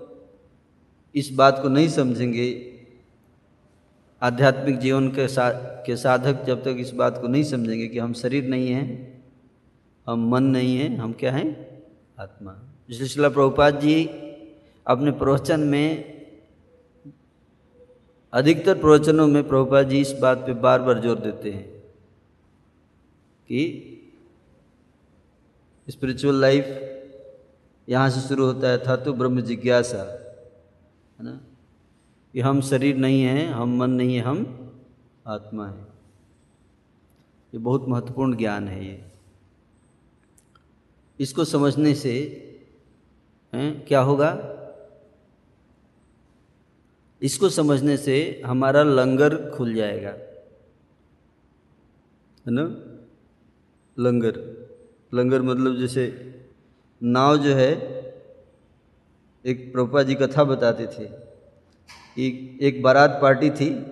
इस 1.15 1.29
बात 1.33 1.59
को 1.61 1.69
नहीं 1.69 1.89
समझेंगे 1.89 2.72
आध्यात्मिक 4.23 4.77
जीवन 4.79 5.09
के 5.09 5.27
सा, 5.27 5.49
के 5.85 5.95
साधक 5.95 6.43
जब 6.45 6.63
तक 6.63 6.75
इस 6.79 6.91
बात 6.91 7.17
को 7.21 7.27
नहीं 7.27 7.43
समझेंगे 7.43 7.87
कि 7.87 7.99
हम 7.99 8.13
शरीर 8.13 8.47
नहीं 8.47 8.69
हैं, 8.69 8.87
हम 10.07 10.29
मन 10.29 10.43
नहीं 10.43 10.77
हैं, 10.77 10.97
हम 10.97 11.13
क्या 11.13 11.31
हैं? 11.31 11.47
आत्मा। 12.19 12.55
इसलिए 12.89 13.29
प्रभुपाद 13.29 13.79
जी 13.79 14.03
अपने 14.87 15.11
प्रवचन 15.11 15.59
में, 15.59 16.13
अधिकतर 18.33 18.77
प्रवचनों 18.77 19.27
में 19.27 19.47
प्रभुपाद 19.47 19.89
जी 19.89 20.01
इस 20.01 20.11
बात 20.11 20.37
पे 20.37 20.53
बार 20.53 20.81
बार 20.81 20.99
ज़ोर 20.99 21.19
देते 21.19 21.51
हैं 21.51 21.65
कि 23.49 23.89
स्पिरिचुअल 25.87 26.41
लाइफ 26.41 26.65
यहाँ 27.87 28.09
से 28.09 28.21
शुरू 28.21 28.45
होता 28.45 28.69
है 28.69 28.77
था 28.77 28.95
तो 28.95 29.13
ब्रह्म 29.13 29.41
जिज्ञासा 29.41 29.97
है 31.19 31.25
ना? 31.25 31.39
कि 32.33 32.39
हम 32.39 32.61
शरीर 32.61 32.97
नहीं 32.97 33.21
हैं 33.21 33.47
हम 33.47 33.77
मन 33.77 33.89
नहीं 33.89 34.15
है 34.15 34.21
हम 34.21 34.59
आत्मा 35.27 35.67
है। 35.67 35.87
ये 37.53 37.57
बहुत 37.57 37.87
महत्वपूर्ण 37.87 38.37
ज्ञान 38.37 38.67
है 38.67 38.85
ये। 38.85 39.11
इसको 41.19 41.45
समझने 41.45 41.95
से 41.95 42.39
हैं, 43.53 43.85
क्या 43.85 44.01
होगा? 44.01 44.49
इसको 47.21 47.49
समझने 47.49 47.97
से 47.97 48.41
हमारा 48.45 48.83
लंगर 48.83 49.49
खुल 49.49 49.73
जाएगा। 49.73 50.09
है 50.09 50.43
ना? 52.47 52.75
लंगर। 53.99 54.67
लंगर 55.13 55.41
मतलब 55.41 55.77
जैसे 55.77 56.33
नाव 57.03 57.37
जो 57.37 57.55
है 57.55 57.71
एक 59.45 59.73
प्रभुपा 59.73 60.03
जी 60.03 60.15
कथा 60.15 60.43
बताते 60.43 60.87
थे। 60.87 61.32
एक 62.17 62.57
एक 62.61 62.81
बारात 62.81 63.19
पार्टी 63.21 63.49
थी, 63.49 63.85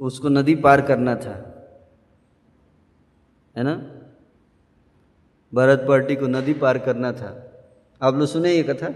उसको 0.00 0.28
नदी 0.28 0.54
पार 0.54 0.86
करना 0.86 1.16
था। 1.16 1.50
है 3.56 3.62
ना? 3.62 3.74
बारात 5.54 5.78
पार्टी 5.78 6.16
को 6.16 6.26
नदी 6.26 6.54
पार 6.54 6.78
करना 6.78 7.12
था। 7.12 7.50
आप 8.02 8.14
लोग 8.14 8.28
सुने 8.28 8.52
ये 8.52 8.62
कथा? 8.62 8.94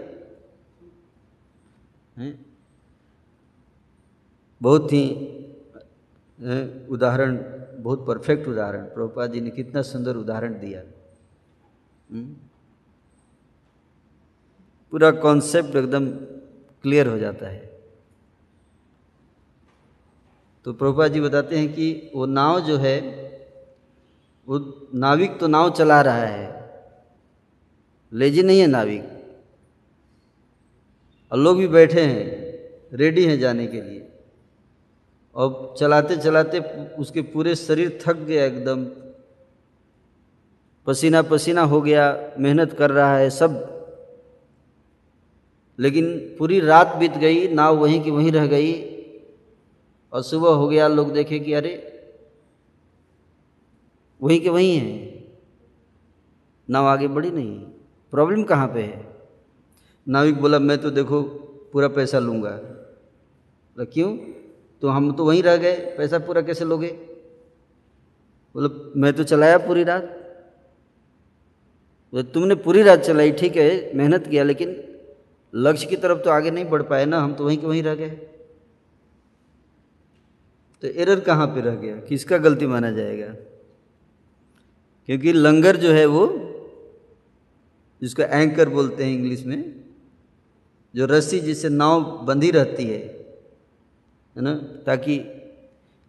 है? 2.22 2.38
बहुत 4.62 4.92
ही? 4.92 5.10
उदाहरण, 6.90 7.36
बहुत 7.82 8.06
परफेक्ट 8.06 8.48
उदाहरण। 8.48 8.84
प्रभुपाद 8.84 9.32
जी 9.32 9.40
ने 9.40 9.50
कितना 9.50 9.82
सुंदर 9.82 10.16
उदाहरण 10.16 10.58
दिया। 10.58 10.82
हम्म? 12.12 12.36
पूरा 14.90 15.10
कॉन्सेप्ट 15.10 15.76
एकदम 15.76 16.10
क्लियर 16.82 17.06
हो 17.06 17.18
जाता 17.18 17.46
है। 17.46 17.67
तो 20.68 20.72
प्रभुपा 20.72 21.08
जी 21.08 21.20
बताते 21.20 21.58
हैं 21.58 21.72
कि 21.72 22.10
वो 22.14 22.26
नाव 22.26 22.60
जो 22.60 22.76
है, 22.76 23.00
वो 24.48 24.86
नाविक 24.94 25.38
तो 25.38 25.46
नाव 25.46 25.70
चला 25.70 26.00
रहा 26.00 26.22
है। 26.22 26.70
लेजी 28.12 28.42
नहीं 28.42 28.60
है 28.60 28.66
नाविक। 28.66 29.08
और 31.32 31.38
लोग 31.38 31.58
भी 31.58 31.68
बैठे 31.68 32.00
हैं, 32.00 32.28
रेडी 32.96 33.24
हैं 33.24 33.38
जाने 33.38 33.66
के 33.66 33.82
लिए। 33.82 34.08
और 35.34 35.74
चलाते 35.78 36.16
चलाते 36.16 36.60
उसके 36.84 37.22
पूरे 37.22 37.54
शरीर 37.54 38.00
थक 38.06 38.16
गया 38.16 38.44
एकदम। 38.44 38.86
पसीना 40.86 41.22
पसीना 41.22 41.62
हो 41.62 41.80
गया, 41.80 42.30
मेहनत 42.38 42.72
कर 42.72 42.90
रहा 42.90 43.16
है 43.18 43.30
सब। 43.30 43.52
लेकिन 45.78 46.18
पूरी 46.38 46.60
रात 46.60 46.96
बीत 46.96 47.12
गई, 47.12 47.48
नाव 47.48 47.76
वहीं 47.76 48.02
की 48.02 48.10
वहीं 48.10 48.32
रह 48.32 48.46
गई। 48.46 48.87
और 50.12 50.22
सुबह 50.22 50.48
हो 50.48 50.68
गया, 50.68 50.88
लोग 50.88 51.12
देखे 51.12 51.38
कि 51.38 51.52
अरे, 51.52 51.94
वहीं 54.22 54.40
के 54.40 54.48
वहीं 54.48 54.78
है। 54.78 55.08
नाव 56.70 56.86
आगे 56.86 57.08
बढ़ी 57.08 57.30
नहीं 57.30 57.58
प्रॉब्लम 58.10 58.42
कहाँ 58.42 58.68
पे 58.68 58.82
है? 58.82 59.06
नाविक 60.08 60.40
बोला, 60.40 60.58
मैं 60.58 60.78
तो 60.78 60.90
देखो, 60.90 61.22
पूरा 61.72 61.88
पैसा 61.88 62.18
लूँगा। 62.18 62.50
बोला, 62.50 63.84
क्यों? 63.84 64.16
तो 64.82 64.88
हम 64.88 65.12
तो 65.12 65.24
वहीं 65.24 65.42
रह 65.42 65.56
गए, 65.56 65.76
पैसा 65.76 66.18
पूरा 66.18 66.42
कैसे 66.42 66.64
लोगे? 66.64 66.88
बोला, 68.54 68.92
मैं 68.96 69.12
तो 69.12 69.24
चलाया 69.24 69.58
पूरी 69.58 69.84
रात। 69.84 70.02
बोले, 72.12 72.22
तुमने 72.22 72.54
पूरी 72.54 72.82
रात 72.82 72.98
चलाई, 72.98 73.32
ठीक 73.32 73.56
है, 73.56 73.94
मेहनत 73.94 74.26
किया, 74.26 74.44
लेकिन 74.44 74.84
लक्ष्य 75.54 75.86
की 75.86 75.96
तरफ़ 75.96 76.18
तो 76.18 76.30
आगे 76.30 76.50
नहीं 76.50 76.64
बढ़ 76.64 76.82
पाए 76.82 77.04
ना, 77.04 77.20
हम 77.20 77.34
तो 77.34 77.44
वहीं 77.44 77.58
के 77.58 77.66
वहीं 77.66 77.82
रह 77.82 77.94
गए। 77.94 78.20
तो 80.82 80.88
एरर 80.88 81.20
कहाँ 81.20 81.46
पे 81.46 81.60
रह 81.60 81.74
गया? 81.74 81.96
किसका 81.96 82.38
गलती 82.38 82.66
माना 82.66 82.90
जाएगा? 82.90 83.26
क्योंकि 85.06 85.32
लंगर 85.32 85.76
जो 85.76 85.92
है 85.92 86.06
वो, 86.06 86.26
जिसको 88.02 88.22
एंकर 88.22 88.68
बोलते 88.68 89.04
हैं 89.04 89.12
इंग्लिश 89.12 89.44
में, 89.46 89.84
जो 90.94 91.06
रस्सी 91.06 91.40
जिससे 91.40 91.68
नाव 91.68 92.24
बंधी 92.24 92.50
रहती 92.50 92.84
है 92.84 92.98
है 94.36 94.42
ना? 94.42 94.54
ताकि 94.86 95.18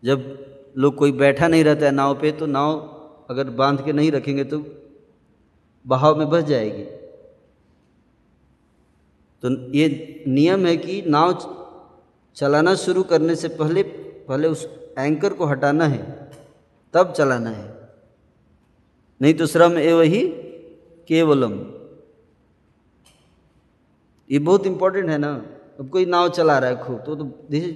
जब 0.04 0.46
लोग 0.78 0.96
कोई 0.96 1.12
बैठा 1.12 1.48
नहीं 1.48 1.64
रहता 1.64 1.86
है 1.86 1.92
नाव 1.92 2.20
पे 2.20 2.32
तो 2.32 2.46
नाव 2.46 2.78
अगर 3.30 3.50
बाँध 3.50 3.86
के 3.86 3.94
नहीं 3.94 4.12
रखेंगे 4.12 4.44
तो 4.44 4.66
बहाव 5.88 6.18
में 6.20 6.30
बस 6.30 6.44
जाएगी। 6.44 6.84
तो 9.44 9.72
ये 9.72 9.88
नियम 10.28 10.66
है 10.66 10.78
कि 10.78 11.02
नाव 11.02 11.34
चलाना 12.36 12.76
शुरू 12.76 13.04
करने 13.04 13.36
से 13.36 13.48
पहले 13.48 13.84
पहले 14.30 14.48
उस 14.48 14.68
एंकर 14.98 15.34
को 15.34 15.46
हटाना 15.46 15.86
है, 15.86 16.02
तब 16.94 17.14
चलाना 17.18 17.50
है। 17.50 17.68
नहीं 19.22 19.34
तो 19.34 19.46
श्रम 19.46 19.78
एव 19.78 20.02
ही 20.02 20.28
केवलम। 21.08 21.54
ये 24.30 24.40
बहुत 24.40 24.66
इंपॉर्टेंट 24.66 25.10
है 25.10 25.18
ना। 25.18 25.34
अब 25.80 25.90
कोई 25.90 26.06
नाव 26.06 26.30
चला 26.30 26.58
रहा 26.60 26.70
है 26.70 26.84
खूब 26.84 27.00
तो 27.06 27.16
this 27.50 27.64
is 27.64 27.76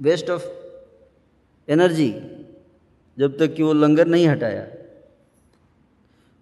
waste 0.00 0.30
of 0.30 0.46
energy 1.68 2.10
जब 3.18 3.36
तक 3.38 3.54
कि 3.54 3.62
वो 3.62 3.72
लंगर 3.72 4.06
नहीं 4.06 4.26
हटाया। 4.28 4.66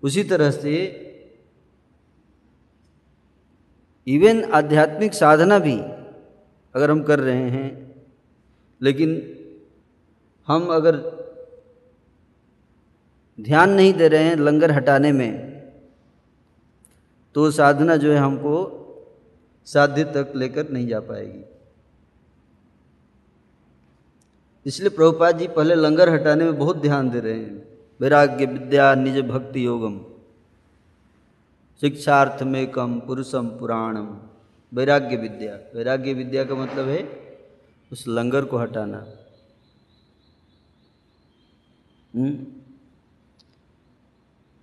उसी 0.03 0.25
तरह 0.25 0.51
से 0.51 0.77
इवन 4.07 4.43
आध्यात्मिक 4.45 5.15
साधना 5.15 5.59
भी 5.59 5.77
अगर 6.75 6.91
हम 6.91 7.03
कर 7.03 7.21
रहे 7.21 7.51
हैं, 7.51 7.69
लेकिन 8.81 9.11
हम 10.51 10.67
अगर 10.67 10.97
ध्यान 13.39 13.71
नहीं 13.71 13.93
दे 13.95 14.09
रहे 14.09 14.25
हैं 14.25 14.37
लंगर 14.37 14.71
हटाने 14.71 15.13
में 15.13 15.33
तो 17.35 17.51
साधना 17.51 17.97
जो 17.97 18.13
है 18.13 18.19
हमको 18.19 18.55
साध्य 19.67 20.05
तक 20.07 20.33
लेकर 20.37 20.71
नहीं 20.71 20.87
जा 20.89 21.01
पाएगी। 21.01 21.45
इसलिए 24.67 24.89
प्रभुपाद 24.89 25.39
जी 25.39 25.47
पहले 25.49 25.75
लंगर 25.75 26.09
हटाने 26.09 26.45
में 26.45 26.59
बहुत 26.59 26.77
ध्यान 26.77 27.11
दे 27.11 27.21
रहे 27.21 27.35
हैं। 27.35 27.63
वैराग्य, 28.01 28.47
विद्या, 28.47 28.95
निज 28.95 29.21
भक्ति 29.27 29.65
योगम, 29.67 30.01
शिक्षार्थ 31.83 32.43
में 32.43 32.71
कम 32.71 32.99
पुरुषम 33.01 33.49
पुराणम, 33.59 34.09
वैराग्य 34.73 35.17
विद्या। 35.17 35.55
वैराग्य 35.75 36.13
विद्या 36.15 36.45
का 36.45 36.55
मतलब 36.55 36.89
है 36.89 37.01
उस 37.93 38.05
लंगर 38.09 38.45
को 38.45 38.59
हटाना? 38.59 39.07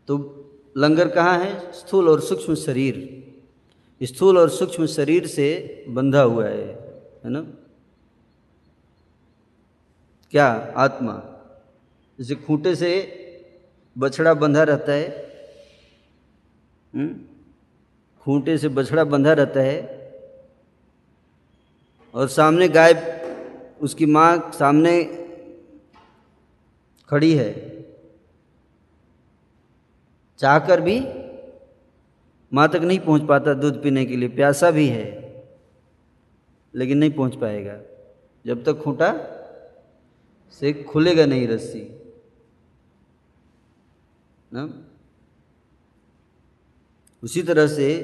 तो 0.07 0.43
लंगर 0.77 1.07
कहाँ 1.07 1.39
है? 1.39 1.71
स्थूल 1.71 2.09
और 2.09 2.21
सूक्ष्म 2.21 2.55
शरीर। 2.55 3.27
स्थूल 4.03 4.37
और 4.37 4.49
सूक्ष्म 4.49 4.85
शरीर 4.85 5.27
से 5.27 5.85
बंधा 5.89 6.21
हुआ 6.21 6.45
है 6.45 6.65
है 7.25 7.29
ना? 7.29 7.41
क्या? 10.31 10.73
आत्मा। 10.77 11.23
जैसे 12.19 12.35
खूंटे 12.35 12.75
से 12.75 13.13
बछड़ा 13.97 14.33
बंधा 14.33 14.63
रहता 14.63 14.91
है। 14.91 15.09
हम्म? 16.95 17.19
खूंटे 18.21 18.57
से 18.57 18.69
बछड़ा 18.69 19.03
बंधा 19.03 19.33
रहता 19.33 19.59
है। 19.59 19.97
और 22.13 22.27
सामने 22.27 22.67
गाय, 22.67 22.93
उसकी 23.81 24.05
माँ 24.05 24.51
सामने 24.51 25.26
खड़ी 27.09 27.33
है। 27.33 27.51
चाहकर 30.39 30.81
भी 30.81 30.99
माँ 32.53 32.67
तक 32.69 32.75
नहीं 32.75 32.99
पहुँच 32.99 33.27
पाता, 33.27 33.53
दूध 33.53 33.83
पीने 33.83 34.05
के 34.05 34.15
लिए। 34.15 34.29
प्यासा 34.29 34.71
भी 34.71 34.87
है, 34.87 35.05
लेकिन 36.75 36.97
नहीं 36.97 37.11
पहुँच 37.11 37.35
पाएगा। 37.35 37.79
जब 38.45 38.63
तक 38.63 38.73
खूंटा 38.73 39.13
से 40.51 40.73
खुलेगा 40.83 41.25
नहीं 41.25 41.47
रस्सी। 41.47 41.81
ना? 44.53 44.83
उसी 47.23 47.43
तरह 47.43 47.67
से 47.67 48.03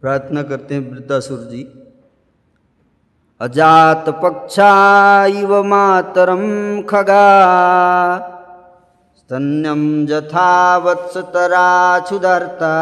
प्रार्थना 0.00 0.42
करते 0.42 0.74
हैं 0.74 0.90
वृद्धासुर 0.90 1.38
जी। 1.38 1.79
अजात 3.40 4.08
पक्षा 4.08 5.26
इव 5.26 5.62
मातरम 5.62 6.82
खगा। 6.82 7.40
स्तन्यम 9.18 10.06
जथा 10.06 10.76
वत्सतराछुदर्ता 10.76 12.74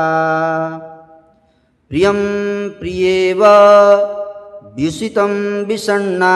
प्रियम 1.88 2.16
प्रियेव 2.68 3.44
व्युषितं 4.74 5.64
विषण्णा। 5.64 6.34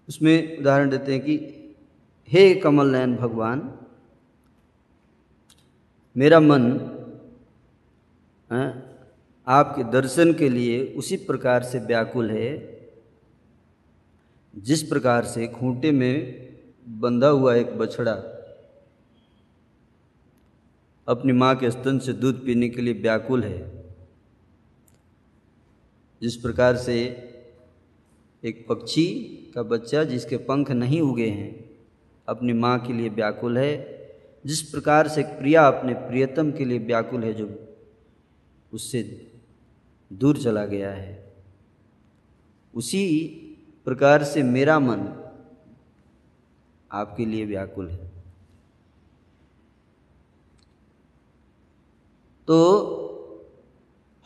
उसमें 0.08 0.60
उदाहरण 0.60 0.90
देते 0.90 1.12
हैं 1.12 1.20
कि, 1.20 1.56
हे 2.28 2.54
कमल 2.54 2.86
नयन 2.86 3.16
भगवान 3.16 3.70
मेरा 6.20 6.38
मन 6.40 6.64
आपके 9.46 9.84
दर्शन 9.84 10.32
के 10.32 10.48
लिए 10.48 10.82
उसी 10.98 11.16
प्रकार 11.16 11.62
से 11.62 11.78
व्याकुल 11.78 12.30
है, 12.30 12.50
जिस 14.54 14.82
प्रकार 14.82 15.24
से 15.24 15.46
खूंटे 15.48 15.90
में 15.90 16.14
बंधा 17.00 17.28
हुआ 17.28 17.54
एक 17.54 17.78
बछड़ा 17.78 18.12
अपनी 21.08 21.32
माँ 21.32 21.54
के 21.56 21.70
स्तन 21.70 21.98
से 21.98 22.12
दूध 22.12 22.44
पीने 22.46 22.68
के 22.68 22.82
लिए 22.82 22.94
व्याकुल 22.94 23.44
है, 23.44 23.60
जिस 26.22 26.36
प्रकार 26.36 26.76
से 26.76 26.98
एक 28.42 28.64
पक्षी 28.68 29.06
का 29.54 29.62
बच्चा 29.62 30.04
जिसके 30.04 30.36
पंख 30.36 30.70
नहीं 30.70 31.00
उगे 31.00 31.28
हैं, 31.28 31.70
अपनी 32.28 32.52
माँ 32.52 32.78
के 32.78 32.92
लिए 32.92 33.08
व्याकुल 33.08 33.58
है 33.58 33.99
जिस 34.46 34.62
प्रकार 34.62 35.08
से 35.08 35.22
प्रिया 35.22 35.66
अपने 35.68 35.94
प्रियतम 35.94 36.52
के 36.52 36.64
लिए 36.64 36.78
व्याकुल 36.78 37.24
है, 37.24 37.34
जो 37.34 37.68
उससे 38.72 39.30
दूर 40.12 40.38
चला 40.38 40.64
गया 40.66 40.90
है, 40.90 41.34
उसी 42.74 43.26
प्रकार 43.84 44.24
से 44.24 44.42
मेरा 44.42 44.78
मन 44.80 45.08
आपके 46.92 47.26
लिए 47.26 47.44
व्याकुल 47.44 47.88
है 47.88 48.10
तो 52.48 52.56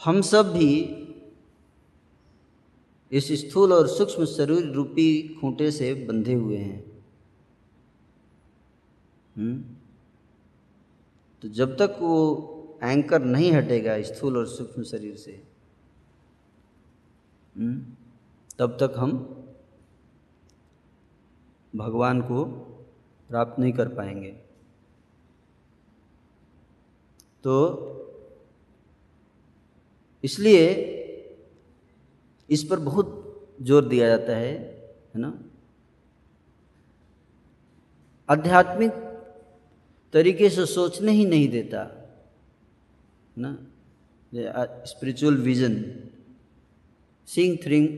हम 0.05 0.21
सब 0.21 0.53
भी 0.53 0.71
इस 3.13 3.33
स्थूल 3.33 3.73
और 3.73 3.89
सूक्ष्म 3.89 4.25
शरीर 4.25 4.73
रूपी 4.73 5.37
खूंटे 5.41 5.71
से 5.71 5.95
बंधे 5.95 6.35
हुए 6.35 6.57
हैं 6.57 6.85
हुँ? 9.39 9.74
तो 11.45 11.49
जब 11.49 11.77
तक 11.77 11.97
वो 12.01 12.79
एंकर 12.83 13.23
नहीं 13.23 13.53
हटेगा 13.53 14.03
स्थूल 14.03 14.37
और 14.37 14.47
सूक्ष्म 14.47 14.83
शरीर 14.83 15.17
से 15.17 15.43
हम्म, 17.59 17.81
तब 18.59 18.77
तक 18.81 18.95
हम 18.97 19.13
भगवान 21.77 22.21
को 22.21 22.45
प्राप्त 23.31 23.59
नहीं 23.59 23.73
कर 23.73 23.89
पाएँगे। 23.89 24.31
तो 27.45 27.57
इसलिए 30.25 30.67
इस 32.51 32.65
पर 32.65 32.79
बहुत 32.79 33.21
ज़ोर 33.63 33.85
दिया 33.85 34.09
जाता 34.09 34.37
है 34.37 34.53
है 35.15 35.21
ना? 35.21 35.39
आध्यात्मिक 38.29 39.14
तरीके 40.15 40.51
से 40.51 40.67
सोचने 40.67 41.13
ही 41.13 41.25
नहीं 41.25 41.49
देता, 41.49 41.81
ना? 43.39 43.59
Spiritual 44.87 45.37
vision 45.37 45.75
seeing 47.29 47.59
thing 47.67 47.89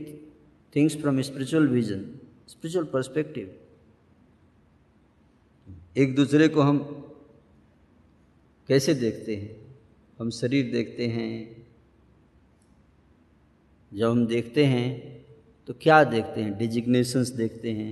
things 0.75 0.95
from 0.97 1.21
spiritual 1.21 1.67
vision 1.67 1.99
spiritual 2.47 2.85
perspective 2.85 3.55
एक 5.97 6.15
दूसरे 6.15 6.47
को 6.47 6.61
हम 6.61 6.77
कैसे 8.67 8.93
देखते 8.93 9.35
हैं? 9.35 9.77
हम 10.19 10.29
शरीर 10.29 10.71
देखते 10.71 11.07
हैं। 11.07 11.67
जब 13.93 14.09
हम 14.09 14.25
देखते 14.27 14.65
हैं 14.65 14.89
तो 15.67 15.73
क्या 15.73 16.03
देखते 16.03 16.41
हैं? 16.41 16.57
डिजिग्नेशंस 16.57 17.29
देखते 17.29 17.71
हैं। 17.71 17.91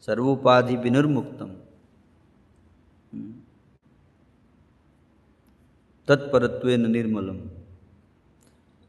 सर्वोपाधि 0.00 0.76
विनिर्मुक्तम। 0.76 1.56
तत्परत्व 6.08 6.68
निर्मलम। 6.68 7.50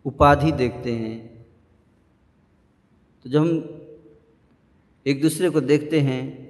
उपाधि 0.06 0.52
देखते 0.52 0.92
हैं। 0.92 1.46
तो 3.24 3.30
जब 3.30 3.40
हम 3.40 3.82
एक 5.08 5.22
दूसरे 5.22 5.50
को 5.50 5.62
देखते 5.62 6.00
हैं 6.00 6.46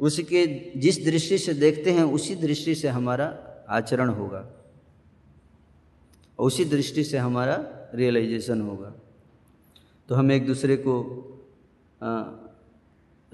उसके 0.00 0.46
जिस 0.76 1.04
दृष्टि 1.04 1.38
से 1.38 1.54
देखते 1.54 1.90
हैं 1.90 2.02
उसी 2.02 2.34
दृष्टि 2.34 2.74
से 2.74 2.88
हमारा 2.88 3.26
आचरण 3.68 4.08
होगा। 4.08 4.50
उसी 6.38 6.64
दृष्टि 6.64 7.04
से 7.04 7.18
हमारा 7.18 7.88
रियलाइजेशन 7.94 8.60
होगा। 8.60 8.94
तो 10.08 10.14
हम 10.14 10.32
एक 10.32 10.46
दूसरे 10.46 10.76
को 10.76 11.26
आ, 12.02 12.22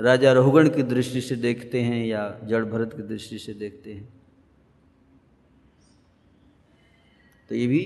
राजा 0.01 0.33
रहुगण 0.33 0.69
की 0.69 0.83
दृष्टि 0.83 1.21
से 1.21 1.37
देखते 1.37 1.81
हैं 1.81 2.07
या 2.07 2.41
जड़ 2.45 2.65
भरत 2.65 2.93
की 2.93 3.03
दृष्टि 3.03 3.39
से 3.39 3.55
देखते 3.55 3.93
हैं। 3.93 4.16
तो 7.49 7.55
ये 7.55 7.67
भी 7.67 7.83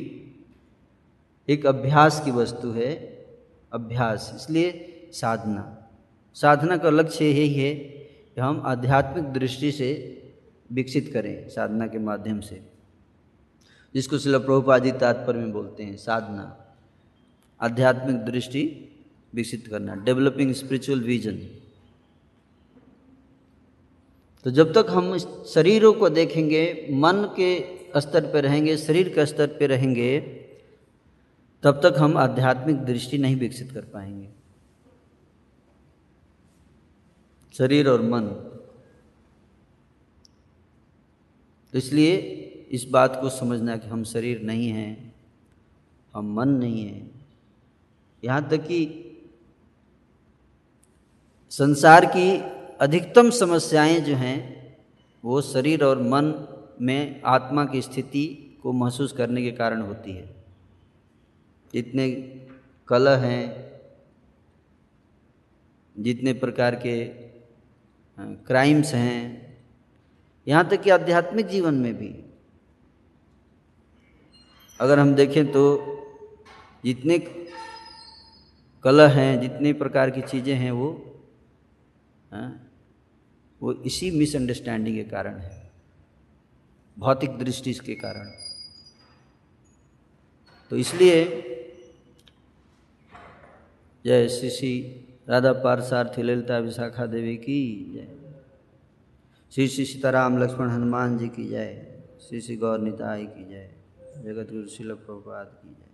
एक 1.49 1.67
अभ्यास 1.67 2.21
की 2.25 2.31
वस्तु 2.31 2.71
है, 2.71 2.95
अभ्यास, 3.73 4.33
इसलिए 4.37 5.11
साधना। 5.13 5.77
साधना 6.35 6.77
का 6.77 6.91
लक्ष्य 6.91 7.25
यही 7.25 7.55
है 7.55 7.75
कि 7.75 8.41
हम 8.41 8.63
आध्यात्मिक 8.67 9.25
दृष्टि 9.25 9.73
से 9.73 9.91
विकसित 10.73 11.11
करें 11.13 11.49
साधना 11.49 11.87
के 11.87 11.99
माध्यम 11.99 12.41
से। 12.41 12.61
जिसको 13.95 14.19
शिल 14.19 14.39
प्रभुपादी 14.39 14.93
तात्पर्य 14.93 15.39
में 15.39 15.53
बोलते 15.53 15.83
हैं, 15.83 15.97
साधना। 15.97 16.57
आध्यात्मिक 17.61 18.17
दृष्टि 18.17 18.63
विकसित 19.35 19.67
करना 19.67 19.95
डेवलपिंग 19.95 20.53
स्पिरिचुअल 20.53 21.01
विजन 21.01 21.37
तो 24.45 24.51
जब 24.51 24.73
तक 24.73 24.87
हम 24.91 25.19
शरीरों 25.47 25.93
को 25.93 26.09
देखेंगे, 26.09 26.89
मन 26.91 27.33
के 27.37 27.80
स्तर 27.97 28.33
पर 28.33 28.43
रहेंगे, 28.43 28.77
शरीर 28.77 29.09
के 29.09 29.27
स्तर 29.27 29.47
पर 29.47 29.69
रहेंगे, 29.69 30.21
तब 31.63 31.81
तक 31.83 31.95
हम 31.99 32.17
आध्यात्मिक 32.17 32.77
दृष्टि 32.77 33.19
नहीं 33.19 33.37
विकसित 33.37 33.73
कर 33.73 33.81
पाएँगे। 33.81 34.29
शरीर 37.53 37.89
और 37.89 38.03
मन। 38.03 38.27
तो 41.73 41.79
इसलिए 41.79 42.17
इस 42.71 42.85
बात 42.85 43.19
को 43.21 43.31
समझना 43.31 43.77
कि 43.77 43.89
हम 43.89 44.05
शरीर 44.05 44.43
नहीं 44.43 44.69
हैं, 44.69 45.15
हम 46.15 46.35
मन 46.35 46.49
नहीं 46.49 46.85
हैं। 46.85 47.27
यहाँ 48.25 48.49
तक 48.49 48.57
कि 48.57 49.07
संसार 51.51 52.05
की 52.07 52.39
अधिकतम 52.81 53.31
समस्याएँ 53.31 54.01
जो 54.01 54.17
हैं, 54.17 54.61
वो 55.25 55.43
शरीर 55.43 55.85
और 55.85 55.99
मन 56.03 56.57
में 56.81 57.23
आत्मा 57.27 57.65
की 57.65 57.83
स्थिति 57.83 58.27
को 58.63 58.73
महसूस 58.73 59.13
करने 59.13 59.43
के 59.43 59.51
कारण 59.53 59.83
होती 59.83 60.13
है। 60.13 60.29
जितने 61.75 62.11
कलह 62.89 63.17
हैं 63.19 63.71
जितने 65.97 66.33
प्रकार 66.35 66.75
के 66.77 67.05
क्राइम्स 68.47 68.95
हैं 68.95 69.21
यहाँ 70.47 70.69
तक 70.69 70.83
कि 70.83 70.91
आध्यात्मिक 70.91 71.47
जीवन 71.47 71.75
में 71.75 71.95
भी। 71.95 72.09
अगर 74.81 74.99
हम 74.99 75.15
देखें 75.15 75.53
तो 75.53 75.63
जितने 76.85 77.19
कलह 78.85 79.09
हैं 79.11 79.41
जितने 79.41 79.73
प्रकार 79.75 80.11
की 80.11 80.21
चीज़ें 80.23 80.55
हैं 80.55 80.71
वो 80.73 80.91
हाँ, 82.31 82.51
वो 83.61 83.73
इसी 83.73 84.11
मिसअंडरस्टैंडिंग 84.11 84.97
के 84.97 85.05
कारण 85.05 85.39
है। 85.39 85.70
भौतिक 86.99 87.39
दृष्टि 87.39 87.75
के 87.75 87.95
कारण। 87.95 88.31
तो 90.71 90.77
इसलिए 90.77 91.25
जय 94.05 94.29
श्री 94.29 94.51
श्री 94.51 95.05
राधा 95.29 95.53
पारसार्थी 95.53 96.23
ललिता 96.23 96.59
विशाखा 96.59 97.07
देवी 97.07 97.37
की 97.37 97.91
जय। 97.95 98.09
श्री 99.53 99.69
श्री 99.69 99.85
सीताराम 99.85 100.39
लक्ष्मण 100.39 100.71
हनुमान 100.71 101.19
जी 101.19 101.29
की 101.29 101.49
जय। 101.49 102.01
श्री 102.29 102.41
श्री 102.41 102.57
गौर 102.57 102.79
की 102.81 103.45
जय। 103.45 103.73
जगत 104.25 104.53
गुरु 104.53 104.67
शिल 104.67 104.93
प्रभुपाद 104.93 105.47
की 105.47 105.69
जय। 105.69 105.87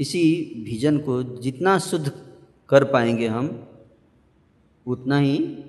इसी 0.00 0.54
विजन 0.70 0.98
को 0.98 1.22
जितना 1.22 1.78
शुद्ध 1.78 2.34
कर 2.68 2.84
पाएँगे 2.84 3.26
हम, 3.26 3.68
उतना 4.86 5.18
ही 5.18 5.64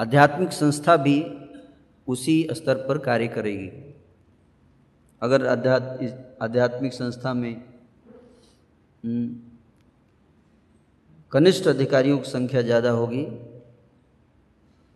आध्यात्मिक 0.00 0.52
संस्था 0.52 0.96
भी 0.98 1.16
उसी 2.06 2.36
स्तर 2.52 2.74
पर 2.88 2.98
कार्य 2.98 3.26
करेगी। 3.28 3.68
अगर 5.22 5.46
आध्यात्मिक 5.46 6.92
संस्था 6.92 7.32
में 7.34 7.52
हम्म, 9.04 9.28
कनिष्ठ 11.32 11.66
अधिकारियों 11.68 12.18
की 12.18 12.30
संख्या 12.30 12.62
ज़्यादा 12.62 12.90
होगी 12.90 13.24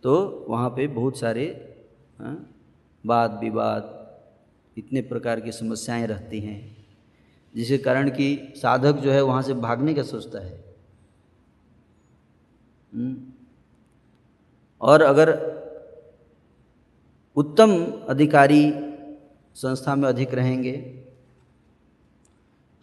तो 0.04 0.14
वहाँ 0.48 0.70
पे 0.70 0.86
बहुत 0.88 1.18
सारे 1.18 1.44
हाँ, 2.18 2.36
वाद 3.04 3.38
विवाद 3.42 3.90
इतने 4.76 5.00
प्रकार 5.02 5.40
की 5.40 5.52
समस्याएँ 5.52 6.06
रहती 6.06 6.40
हैं 6.40 6.58
जिसके 7.54 7.78
कारण 7.78 8.10
कि 8.10 8.26
साधक 8.56 8.96
जो 8.96 9.10
है 9.12 9.22
वहाँ 9.22 9.42
से 9.42 9.54
भागने 9.60 9.94
का 9.94 10.02
सोचता 10.02 10.44
है। 10.44 10.52
हम्म, 12.92 13.14
और 14.84 15.02
अगर 15.02 15.30
उत्तम 17.36 17.72
अधिकारी 18.08 18.64
संस्था 19.56 19.94
में 19.94 20.08
अधिक 20.08 20.34
रहेंगे 20.34 20.72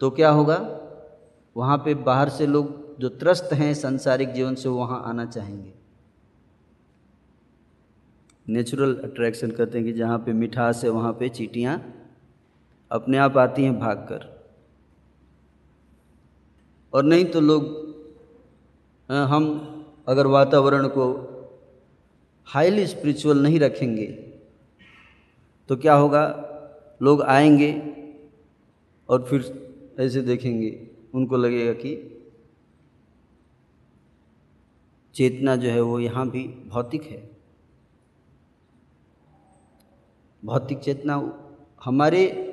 तो 0.00 0.10
क्या 0.10 0.30
होगा? 0.30 0.56
वहाँ 1.56 1.76
पे 1.78 1.94
बाहर 1.94 2.28
से 2.28 2.46
लोग 2.46 2.98
जो 3.00 3.08
त्रस्त 3.08 3.52
हैं 3.52 3.72
सांसारिक 3.74 4.32
जीवन 4.32 4.54
से 4.54 4.68
वहाँ 4.68 5.02
आना 5.06 5.24
चाहेंगे। 5.26 5.72
नेचुरल 8.46 8.94
अट्रैक्शन 9.04 9.50
कहते 9.50 9.78
हैं 9.78 9.86
कि 9.86 9.92
जहाँ 9.92 10.18
पे 10.18 10.32
मिठास 10.32 10.84
है, 10.84 10.90
वहाँ 10.90 11.12
पे 11.12 11.28
चीटियाँ 11.28 11.80
अपने 12.90 13.18
आप 13.18 13.36
आती 13.38 13.64
हैं 13.64 13.78
भागकर। 13.80 14.28
और 16.92 17.04
नहीं 17.04 17.24
तो 17.24 17.40
लोग 17.40 17.70
हम 19.08 19.44
अगर 20.08 20.26
वातावरण 20.26 20.88
को 20.88 21.12
हाईली 22.44 22.86
स्पिरिचुअल 22.86 23.42
नहीं 23.42 23.60
रखेंगे। 23.60 24.06
तो 25.68 25.76
क्या 25.76 25.94
होगा? 25.94 26.48
लोग 27.02 27.22
आएँगे 27.22 27.96
और 29.08 29.24
फिर 29.24 29.72
ऐसे 30.00 30.22
देखेंगे। 30.22 30.90
उनको 31.14 31.36
लगेगा 31.36 31.72
कि 31.72 32.18
चेतना 35.14 35.56
जो 35.56 35.68
है 35.68 35.80
वो 35.80 36.00
यहाँ 36.00 36.30
भी 36.30 36.48
भौतिक 36.48 37.02
है। 37.02 37.30
भौतिक 40.44 40.78
चेतना 40.78 41.38
हमारे 41.84 42.48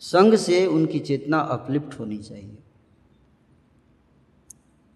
संग 0.00 0.34
से 0.34 0.66
उनकी 0.66 1.00
चेतना 1.00 1.38
अपलिफ्ट 1.38 2.00
होनी 2.00 2.18
चाहिए। 2.18 2.58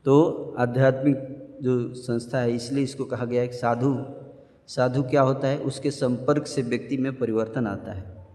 तो 0.05 0.33
आध्यात्मिक 0.59 1.44
जो 1.63 1.95
संस्था 1.95 2.39
है, 2.39 2.55
इसलिए 2.55 2.85
इसको 2.85 3.05
कहा 3.05 3.25
गया 3.25 3.43
है 3.43 3.49
कि 3.49 3.57
साधु 3.57 3.97
साधु 4.69 5.03
क्या 5.03 5.23
होता 5.23 5.49
है? 5.49 5.59
उसके 5.59 5.91
संपर्क 5.91 6.47
से 6.47 6.63
व्यक्ति 6.63 6.97
में 6.97 7.19
परिवर्तन 7.19 7.67
आता 7.67 7.93
है। 7.93 8.27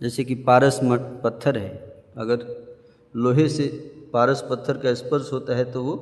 जैसे 0.00 0.24
कि 0.24 0.34
पारस 0.34 0.80
पत्थर 1.24 1.58
है, 1.58 2.04
अगर 2.16 2.46
लोहे 3.16 3.48
से 3.48 3.66
पारस 4.12 4.44
पत्थर 4.50 4.78
का 4.78 4.94
स्पर्श 4.94 5.32
होता 5.32 5.56
है 5.56 5.72
तो 5.72 5.82
वो 5.84 5.96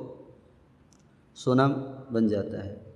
सोना 1.35 1.67
बन 2.11 2.27
जाता 2.29 2.63
है। 2.63 2.95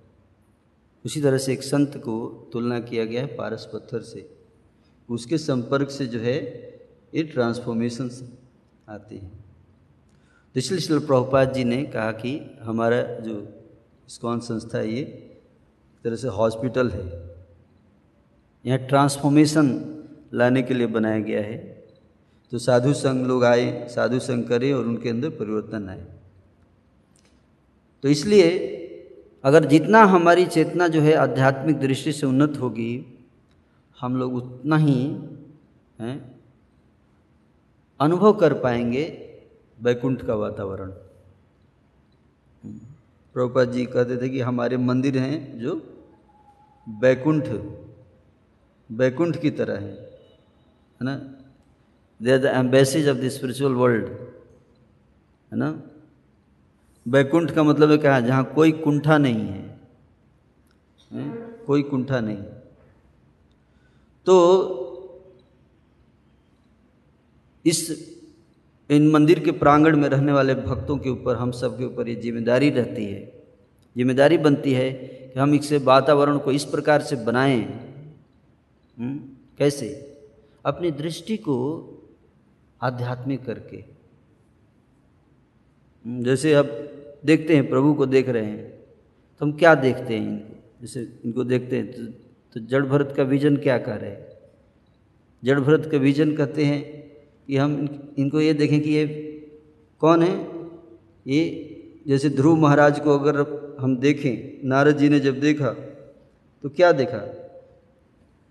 उसी 1.06 1.22
तरह 1.22 1.38
से 1.38 1.54
एक 1.54 1.64
संत 1.64 1.98
को 1.98 2.50
तुलना 2.54 2.80
किया 2.80 3.06
गया 3.06 3.22
है 3.22 3.36
पारस 3.36 3.70
पत्थर 3.74 4.02
से। 4.02 4.30
उसके 5.10 5.38
संपर्क 5.38 5.90
से 5.90 6.06
जो 6.08 6.20
है, 6.20 6.36
ये 7.16 7.24
ट्रांसफॉर्मेशन 7.24 8.10
आती 8.90 9.18
है। 9.18 9.41
तो 10.54 10.60
इसलिए 10.60 10.80
श्री 10.80 11.00
प्रभुपाद 11.00 11.54
जी 11.54 11.64
ने 11.64 11.84
कहा 11.84 12.12
कि 12.12 12.58
हमारा 12.62 13.02
जो 13.02 13.54
स्कॉन 14.08 14.40
संस्था 14.40 14.78
है, 14.78 14.94
ये 14.94 15.04
तरह 16.04 16.16
से 16.16 16.28
हॉस्पिटल 16.28 16.90
है। 16.90 17.36
यहाँ 18.66 18.80
ट्रांसफॉर्मेशन 18.80 19.96
लाने 20.34 20.62
के 20.62 20.74
लिए 20.74 20.88
बनाया 20.88 21.20
गया 21.20 21.42
है। 21.42 21.58
तो 22.52 22.58
साधु 22.58 22.94
संघ 22.94 23.28
लोग 23.28 23.44
आए, 23.44 23.88
साधु 23.88 24.20
संघ 24.20 24.50
करें 24.50 24.74
और 24.74 24.86
उनके 24.86 25.10
अंदर 25.10 25.30
परिवर्तन 25.30 25.90
आए। 25.90 26.06
तो 28.04 28.10
इसलिए 28.10 28.78
अगर 29.44 29.66
जितना 29.66 30.04
हमारी 30.04 30.46
चेतना 30.46 30.88
जो 30.88 31.02
है 31.02 31.14
आध्यात्मिक 31.14 31.80
दृष्टि 31.80 32.12
से 32.12 32.26
उन्नत 32.26 32.58
होगी, 32.62 33.20
हम 34.02 34.18
लोग 34.18 34.36
उतना 34.36 34.78
ही, 34.78 35.04
हैं, 36.00 36.42
अनुभव 38.00 38.34
कर 38.34 38.54
पाएँगे 38.54 39.28
बैकुंठ 39.82 40.26
का 40.26 40.36
वातावरण। 40.36 40.92
प्रभुपाद 43.36 43.72
जी 43.72 43.86
कहते 43.86 44.18
थे 44.18 44.30
कि 44.30 44.40
हमारे 44.40 44.78
मंदिर 44.78 45.18
हैं 45.18 45.60
जो 45.60 45.76
बैकुंठ 46.90 47.48
बैकुंठ 48.90 49.38
की 49.42 49.50
तरह 49.50 49.74
है 49.74 49.92
है 49.92 51.04
ना? 51.04 51.16
They 52.22 52.32
are 52.32 52.38
the 52.38 52.46
embassies 52.46 53.10
of 53.10 53.18
the 53.18 53.30
spiritual 53.30 53.74
world 53.74 54.08
है 55.52 55.58
ना? 55.58 55.82
बैकुंठ 57.08 57.52
का 57.52 57.64
मतलब 57.64 57.92
है 57.92 57.98
क्या 57.98 58.20
जहाँ 58.20 58.44
कोई 58.54 58.72
कुंठा 58.72 59.18
नहीं 59.18 59.48
है, 59.48 59.80
है? 61.12 61.30
कोई 61.66 61.84
कुंठा 61.84 62.20
नहीं। 62.20 62.44
तो 64.26 64.36
इस 67.66 68.11
इन 68.92 69.08
मंदिर 69.12 69.40
के 69.40 69.52
प्रांगण 69.52 69.98
में 69.98 70.08
रहने 70.10 70.32
वाले 70.32 70.56
भक्तों 70.56 70.98
के 70.98 71.10
ऊपर 71.10 71.36
हम 71.36 71.52
सब 71.52 71.78
के 71.78 71.86
ऊपर 71.86 72.10
ये 72.10 72.16
ज़िम्मेदारी 72.16 72.70
रहती 72.70 73.06
है। 73.06 73.22
ज़िम्मेदारी 73.96 74.38
बनती 74.38 74.74
है 74.74 74.92
कि 74.92 75.40
हम 75.40 75.54
इससे 75.56 75.78
वातावरण 75.78 76.38
को 76.38 76.52
इस 76.52 76.66
प्रकार 76.66 77.02
से 77.02 77.16
बनाएँ। 77.16 77.62
हम्म, 78.98 79.18
कैसे? 79.58 79.88
अपनी 80.66 80.92
दृष्टि 80.92 81.38
को 81.38 81.58
आध्यात्मिक 82.82 83.46
करके। 83.46 83.78
हम्म, 86.06 86.24
जैसे 86.24 86.54
अब 86.54 86.66
देखते 87.26 87.56
हैं 87.56 87.70
प्रभु 87.70 87.94
को 87.94 88.06
देख 88.06 88.30
रहे 88.30 88.46
हैं 88.46 88.70
तो 89.42 89.46
हम 89.46 89.52
क्या 89.52 89.76
देखते 89.76 90.18
हैं 90.18 90.28
इनको? 90.28 90.56
जैसे 90.82 91.02
इनको 91.26 91.44
देखते 91.44 91.78
हैं 91.78 91.92
तो, 91.92 92.06
तो 92.54 92.60
जड़ 92.60 92.86
भरत 92.86 93.14
का 93.18 93.24
विजन 93.24 93.58
क्या 93.58 93.78
कर 93.78 93.98
रहे 93.98 94.10
हैं? 94.10 94.28
जड़ 95.44 95.60
भरत 95.60 95.90
का 95.92 95.98
विजन 95.98 96.36
कहते 96.36 96.66
हैं 96.66 97.01
कि 97.52 97.58
हम 97.58 98.00
इनको 98.18 98.42
ये 98.42 98.54
देखें 98.54 98.82
कि 98.82 98.90
ये 98.90 99.06
कौन 100.00 100.24
है? 100.24 100.48
ये 101.28 101.68
जैसे 102.08 102.30
ध्रुव 102.30 102.58
महाराज 102.58 103.00
को 103.00 103.18
अगर 103.18 103.36
हम 103.80 103.98
देखें, 103.98 104.68
नारद 104.70 104.98
जी 104.98 105.10
ने 105.10 105.20
जब 105.20 105.40
देखा 105.40 105.70
तो 106.64 106.70
क्या 106.70 106.92
देखा? 106.92 107.52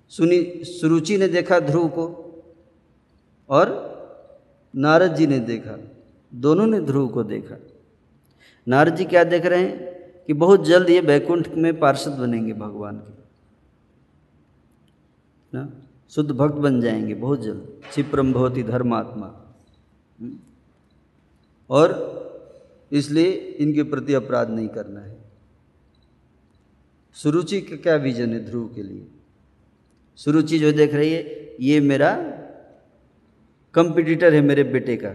सुनी, 0.09 0.65
सुरुचि 0.65 1.17
ने 1.17 1.29
देखा 1.29 1.61
ध्रुव 1.61 1.89
को 1.89 2.07
और 3.49 3.91
नारद 4.77 5.15
जी 5.15 5.27
ने 5.27 5.39
देखा। 5.39 5.79
दोनों 6.35 6.67
ने 6.67 6.81
ध्रुव 6.81 7.09
को 7.09 7.23
देखा। 7.23 7.57
नारद 8.69 8.97
जी 8.97 9.05
क्या 9.05 9.25
देख 9.25 9.47
रहे 9.47 9.63
हैं? 9.63 9.79
कि 10.27 10.33
बहुत 10.33 10.65
जल्द 10.65 10.91
ये 10.91 11.01
बैकुंठ 11.01 11.49
में 11.49 11.79
पार्षद 11.79 12.11
बनेंगे 12.11 12.53
भगवान 12.53 12.97
के। 12.97 13.23
ना? 15.55 15.73
शुद्ध 16.11 16.31
भक्त 16.31 16.55
बन 16.55 16.81
जाएँगे, 16.81 17.15
बहुत 17.15 17.43
जल्द। 17.43 17.81
क्षिप्रम 17.89 18.33
भवती 18.33 18.63
धर्मात्मा। 18.63 19.55
हम्म? 20.21 20.39
और 21.71 22.21
इसलिए 22.93 23.31
इनके 23.33 23.83
प्रति 23.83 24.15
अपराध 24.15 24.51
नहीं 24.51 24.69
करना 24.69 25.01
है। 25.01 25.17
सुरुचि 27.13 27.61
का 27.61 27.77
क्या 27.77 27.97
विजन 27.97 28.35
है 28.35 28.45
ध्रुव 28.45 28.75
के 28.75 28.83
लिए? 28.83 29.07
सुरुचि 30.17 30.59
जो 30.59 30.73
देख 30.73 30.95
रही 30.95 31.13
है, 31.13 31.55
ये 31.61 31.81
मेरा 31.81 32.15
कंपटीटर 33.75 34.35
है 34.35 34.41
मेरे 34.41 34.65
बेटे 34.65 34.97
का। 34.97 35.11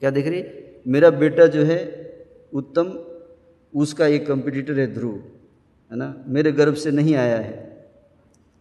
क्या 0.00 0.10
देख 0.10 0.26
रही 0.26 0.40
है? 0.40 0.74
मेरा 0.86 1.10
बेटा 1.10 1.46
जो 1.46 1.62
है, 1.62 2.04
उत्तम, 2.52 2.98
उसका 3.80 4.06
एक 4.06 4.26
कंपटीटर 4.26 4.78
है 4.78 4.94
ध्रुव, 4.94 5.14
है 5.90 5.96
ना? 5.96 6.24
मेरे 6.26 6.52
गर्भ 6.52 6.74
से 6.74 6.90
नहीं 6.90 7.14
आया 7.14 7.38
है। 7.38 7.73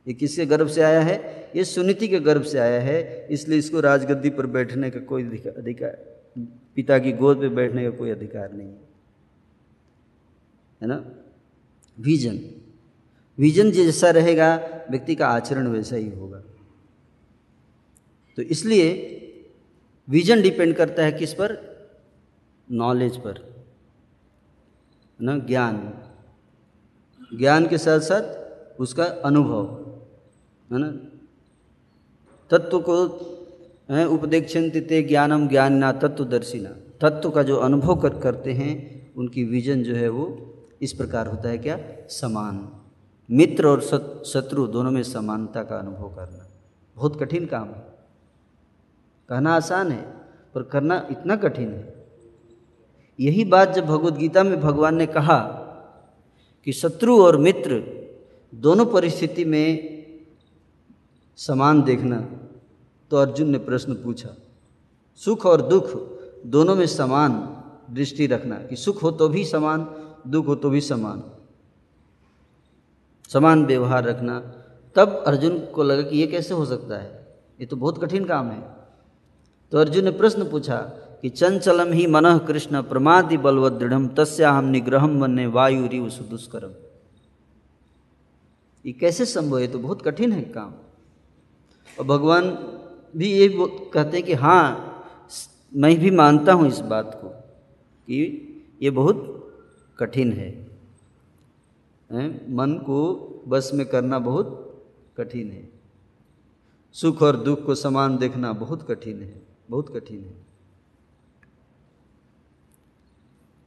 ये 0.07 0.13
किसके 0.13 0.45
गर्भ 0.45 0.67
से 0.67 0.81
आया 0.81 1.01
है? 1.01 1.49
ये 1.55 1.63
सुनीति 1.63 2.07
के 2.07 2.19
गर्भ 2.19 2.43
से 2.43 2.59
आया 2.59 2.81
है, 2.81 3.27
इसलिए 3.31 3.59
इसको 3.59 3.79
राजगद्दी 3.79 4.29
पर 4.29 4.45
बैठने 4.45 4.89
का 4.89 4.99
कोई 4.99 5.23
अधिकार, 5.57 5.91
पिता 6.75 6.99
की 6.99 7.11
गोद 7.11 7.37
पर 7.37 7.49
बैठने 7.49 7.83
का 7.83 7.89
कोई 7.89 8.09
अधिकार 8.09 8.53
नहीं 8.53 8.67
है। 8.67 8.79
ना? 10.83 11.05
विजन 11.99 12.39
विजन 13.39 13.71
जैसा 13.71 14.09
रहेगा, 14.09 14.55
व्यक्ति 14.89 15.15
का 15.15 15.27
आचरण 15.27 15.67
वैसा 15.67 15.95
ही 15.95 16.09
होगा। 16.09 16.43
तो 18.35 18.41
इसलिए 18.41 19.09
विजन 20.09 20.41
डिपेंड 20.41 20.75
करता 20.75 21.03
है 21.03 21.11
किस 21.11 21.33
पर? 21.33 21.73
नॉलेज 22.71 23.17
पर। 23.17 23.65
ना? 25.21 25.37
ज्ञान। 25.37 25.93
ज्ञान 27.37 27.67
के 27.67 27.77
साथ 27.77 27.99
साथ 27.99 28.43
उसका 28.79 29.03
अनुभव। 29.03 29.82
है 30.71 30.79
ना? 30.79 30.87
तत्व 32.49 32.79
को, 32.79 33.05
है 33.91 34.07
उपदेक्षंत 34.07 34.73
ते 34.77 35.01
ज्ञानम 35.01 35.47
ज्ञानना 35.47 35.91
तत्वदर्शिना। 35.91 36.69
तत्व 37.01 37.29
का 37.29 37.43
जो 37.43 37.57
अनुभव 37.57 37.95
कर, 37.95 38.19
करते 38.19 38.53
हैं, 38.53 39.13
उनकी 39.13 39.43
विजन 39.43 39.83
जो 39.83 39.95
है 39.95 40.09
वो 40.09 40.53
इस 40.81 40.93
प्रकार 40.93 41.27
होता 41.27 41.49
है 41.49 41.57
क्या? 41.57 41.79
समान। 42.07 42.69
मित्र 43.31 43.67
और 43.67 43.81
शत्रु 44.25 44.67
दोनों 44.67 44.91
में 44.91 45.03
समानता 45.03 45.63
का 45.63 45.77
अनुभव 45.77 46.09
करना। 46.09 46.49
बहुत 46.95 47.19
कठिन 47.19 47.45
काम 47.45 47.67
है। 47.67 47.93
कहना 49.29 49.55
आसान 49.55 49.91
है, 49.91 50.01
पर 50.55 50.63
करना 50.63 51.07
इतना 51.11 51.35
कठिन 51.35 51.69
है। 51.69 52.05
यही 53.19 53.45
बात 53.45 53.69
जब 53.69 53.85
भगवत 53.85 54.13
गीता 54.13 54.43
में 54.43 54.61
भगवान 54.61 54.95
ने 54.95 55.05
कहा 55.05 55.39
कि 56.65 56.71
शत्रु 56.71 57.23
और 57.23 57.37
मित्र 57.37 57.83
दोनों 58.55 58.85
परिस्थिति 58.85 59.45
में 59.45 60.02
समान 61.37 61.81
देखना। 61.81 62.21
तो 63.11 63.17
अर्जुन 63.17 63.49
ने 63.49 63.57
प्रश्न 63.57 63.93
पूछा, 63.93 64.29
सुख 65.15 65.45
और 65.45 65.61
दुख 65.61 65.85
दोनों 66.45 66.75
में 66.75 66.85
समान 66.87 67.31
दृष्टि 67.93 68.27
रखना। 68.27 68.55
कि 68.55 68.75
सुख 68.75 69.03
हो 69.03 69.11
तो 69.11 69.27
भी 69.29 69.45
समान, 69.45 69.87
दुख 70.27 70.47
हो 70.47 70.55
तो 70.55 70.69
भी 70.69 70.81
समान। 70.81 71.23
समान 73.29 73.65
व्यवहार 73.65 74.03
रखना। 74.03 74.39
तब 74.95 75.23
अर्जुन 75.27 75.59
को 75.65 75.83
लगा 75.83 76.01
कि 76.01 76.17
ये 76.17 76.27
कैसे 76.27 76.53
हो 76.53 76.65
सकता 76.65 76.97
है? 76.97 77.37
ये 77.59 77.65
तो 77.65 77.75
बहुत 77.75 78.03
कठिन 78.03 78.25
काम 78.25 78.49
है। 78.49 78.61
तो 79.71 79.77
अर्जुन 79.77 80.03
ने 80.03 80.11
प्रश्न 80.11 80.49
पूछा 80.49 80.77
कि 81.21 81.29
चंचलम 81.29 81.91
ही 81.93 82.07
मन 82.07 82.37
कृष्ण 82.37 82.81
प्रमादि 82.81 83.37
बलवत 83.37 83.71
दृढ़ 83.71 84.07
तस्या 84.07 84.51
हम 84.51 84.65
निग्रहम 84.65 85.19
वन्य 85.19 85.47
वायु 85.47 85.87
रिव 85.87 86.09
सुदुष्करम। 86.09 86.71
ये 88.85 88.91
कैसे 88.91 89.25
संभव 89.25 89.59
है? 89.59 89.67
तो 89.67 89.79
बहुत 89.79 90.01
कठिन 90.01 90.31
है 90.31 90.41
काम। 90.41 90.73
और 91.97 92.05
भगवान 92.05 92.49
भी 93.15 93.31
ये 93.31 93.47
कहते 93.53 94.17
हैं 94.17 94.25
कि 94.25 94.33
हाँ 94.35 94.89
मैं 95.71 95.95
भी 95.99 96.11
मानता 96.11 96.53
हूँ 96.53 96.67
इस 96.67 96.79
बात 96.89 97.19
को 97.21 97.27
कि 97.27 98.19
ये 98.81 98.89
बहुत 98.89 99.17
कठिन 99.99 100.31
है, 100.33 100.49
मन 102.49 102.73
को 102.85 102.99
बस 103.47 103.71
में 103.73 103.85
करना 103.85 104.19
बहुत 104.19 104.59
कठिन 105.17 105.51
है। 105.51 105.69
सुख 106.95 107.21
और 107.21 107.37
दुख 107.37 107.65
को 107.65 107.75
समान 107.75 108.17
देखना 108.17 108.51
बहुत 108.53 108.87
कठिन 108.89 109.21
है, 109.21 109.41
बहुत 109.69 109.89
कठिन 109.95 110.19
है। 110.19 110.35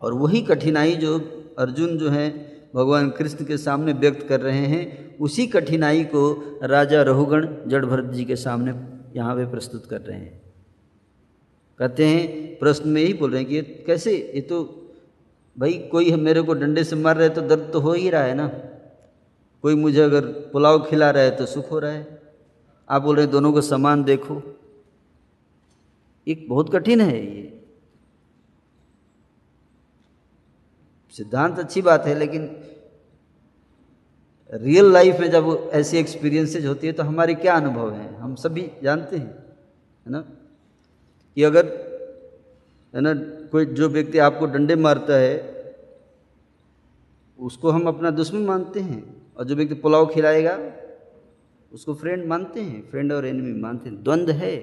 और 0.03 0.14
वही 0.14 0.43
कठिनाई 0.43 0.95
जो 0.97 1.18
अर्जुन 1.59 1.97
जो 1.99 2.11
है 2.11 2.29
भगवान 2.77 3.11
कृष्ण 3.11 3.45
के 3.45 3.57
सामने 3.57 3.93
व्यक्त 3.93 4.27
कर 4.29 4.41
रहे 4.41 4.66
हैं। 4.66 5.18
उसी 5.18 5.47
कठिनाई 5.47 6.05
को 6.05 6.22
राजा 6.62 7.03
रहुगण 7.03 7.47
जड़ 7.66 7.85
भरत 7.87 8.12
जी 8.12 8.24
के 8.24 8.37
सामने 8.37 8.74
यहाँ 9.16 9.37
पे 9.37 9.47
प्रस्तुत 9.51 9.87
कर 9.87 10.01
रहे 10.01 10.18
हैं। 10.18 10.43
कहते 11.81 12.07
हैं, 12.07 12.59
प्रश्न 12.59 12.89
में 12.89 13.01
यही 13.03 13.12
बोल 13.14 13.31
रहे 13.31 13.41
हैं 13.41 13.49
कि 13.49 13.57
ये 13.57 13.62
कैसे? 13.87 14.16
ये 14.35 14.41
तो 14.41 14.64
भाई 15.57 15.72
कोई 15.93 16.12
मेरे 16.16 16.43
को 16.43 16.55
डंडे 16.55 16.85
से 16.85 16.97
मार 16.97 17.16
रहे 17.16 17.29
तो 17.29 17.41
दर्द 17.41 17.70
तो 17.72 17.81
हो 17.81 17.93
ही 17.93 18.11
रहा 18.11 18.22
है 18.22 18.35
ना। 18.35 18.47
कोई 19.64 19.74
मुझे 19.74 20.01
अगर 20.01 20.27
पुलाव 20.53 20.83
खिला 20.85 21.11
रहा 21.11 21.22
है 21.22 21.37
तो 21.37 21.47
सुख 21.47 21.70
हो 21.70 21.79
रहा 21.79 21.93
है। 21.93 22.22
आप 22.89 23.03
बोल 23.03 23.16
रहे 23.16 23.24
हैं 23.24 23.33
दोनों 23.33 23.53
को 23.53 23.61
समान 23.61 24.05
देखो। 24.05 24.43
एक 26.27 26.49
बहुत 26.49 26.72
कठिन 26.72 27.01
है 27.01 27.16
ये। 27.16 27.53
सिद्धांत 31.14 31.59
अच्छी 31.59 31.83
बात 31.83 32.07
है, 32.07 32.14
लेकिन 32.14 32.47
रियल 34.53 34.84
लाइफ 34.84 35.20
में 35.20 35.30
जब 35.30 35.70
ऐसी 35.72 35.97
एक्सपीरियंसेज 35.99 36.66
होती 36.66 36.86
है 36.86 36.92
तो 36.92 37.03
हमारे 37.03 37.34
क्या 37.34 37.55
अनुभव 37.55 37.92
हैं? 37.92 38.16
हम 38.16 38.34
सभी 38.34 38.70
जानते 38.82 39.16
हैं, 39.16 39.30
है 40.07 40.12
ना? 40.12 40.20
कि 41.36 41.42
अगर, 41.42 41.66
है 42.94 43.01
ना, 43.01 43.14
कोई 43.49 43.64
जो 43.64 43.88
व्यक्ति 43.88 44.18
आपको 44.18 44.47
डंडे 44.47 44.76
मारता 44.76 45.14
है, 45.14 45.34
उसको 47.38 47.70
हम 47.70 47.88
अपना 47.88 48.11
दुश्मन 48.11 48.40
मानते 48.40 48.80
हैं, 48.80 49.32
और 49.36 49.44
जो 49.44 49.55
व्यक्ति 49.57 49.74
पुलाव 49.74 50.07
खिलाएगा, 50.07 50.59
उसको 51.72 51.94
फ्रेंड 51.94 52.24
मानते 52.24 52.61
हैं 52.61 52.90
फ्रेंड 52.90 53.12
और 53.12 53.26
एनिमी 53.26 53.61
मानते 53.61 53.88
हैं। 53.88 54.03
द्वंद्व 54.03 54.32
है। 54.32 54.57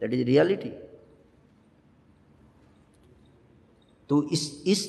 दैट 0.00 0.14
इज़ 0.14 0.24
रियलिटी 0.24 0.72
तो 4.10 4.22
इस 4.32 4.62
इस 4.66 4.88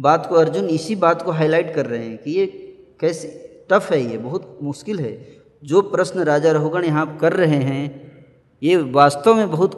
बात 0.00 0.26
को 0.26 0.34
अर्जुन 0.34 0.68
इसी 0.68 0.94
बात 0.96 1.22
को 1.22 1.30
हाईलाइट 1.30 1.74
कर 1.74 1.86
रहे 1.86 2.04
हैं 2.08 2.18
कि 2.18 2.30
ये 2.30 2.71
कैसे 3.02 3.28
टफ 3.70 3.90
है 3.92 4.00
ये, 4.02 4.18
बहुत 4.18 4.58
मुश्किल 4.62 5.00
है। 5.00 5.12
जो 5.62 5.80
प्रश्न 5.82 6.20
राजा 6.24 6.52
रहुगण 6.52 6.84
यहाँ 6.84 7.06
कर 7.18 7.32
रहे 7.32 7.56
हैं, 7.56 7.84
ये 8.62 8.76
वास्तव 8.92 9.34
में 9.34 9.50
बहुत, 9.50 9.74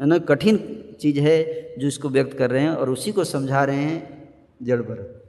है 0.00 0.06
ना, 0.06 0.18
कठिन 0.18 0.58
चीज़ 1.00 1.20
है 1.20 1.38
जो 1.78 1.86
इसको 1.86 2.08
व्यक्त 2.08 2.36
कर 2.38 2.50
रहे 2.50 2.62
हैं 2.62 2.70
और 2.70 2.90
उसी 2.90 3.12
को 3.12 3.24
समझा 3.24 3.64
रहे 3.64 3.76
हैं 3.76 3.98
जड़ 4.62 4.80
भरत 4.82 5.22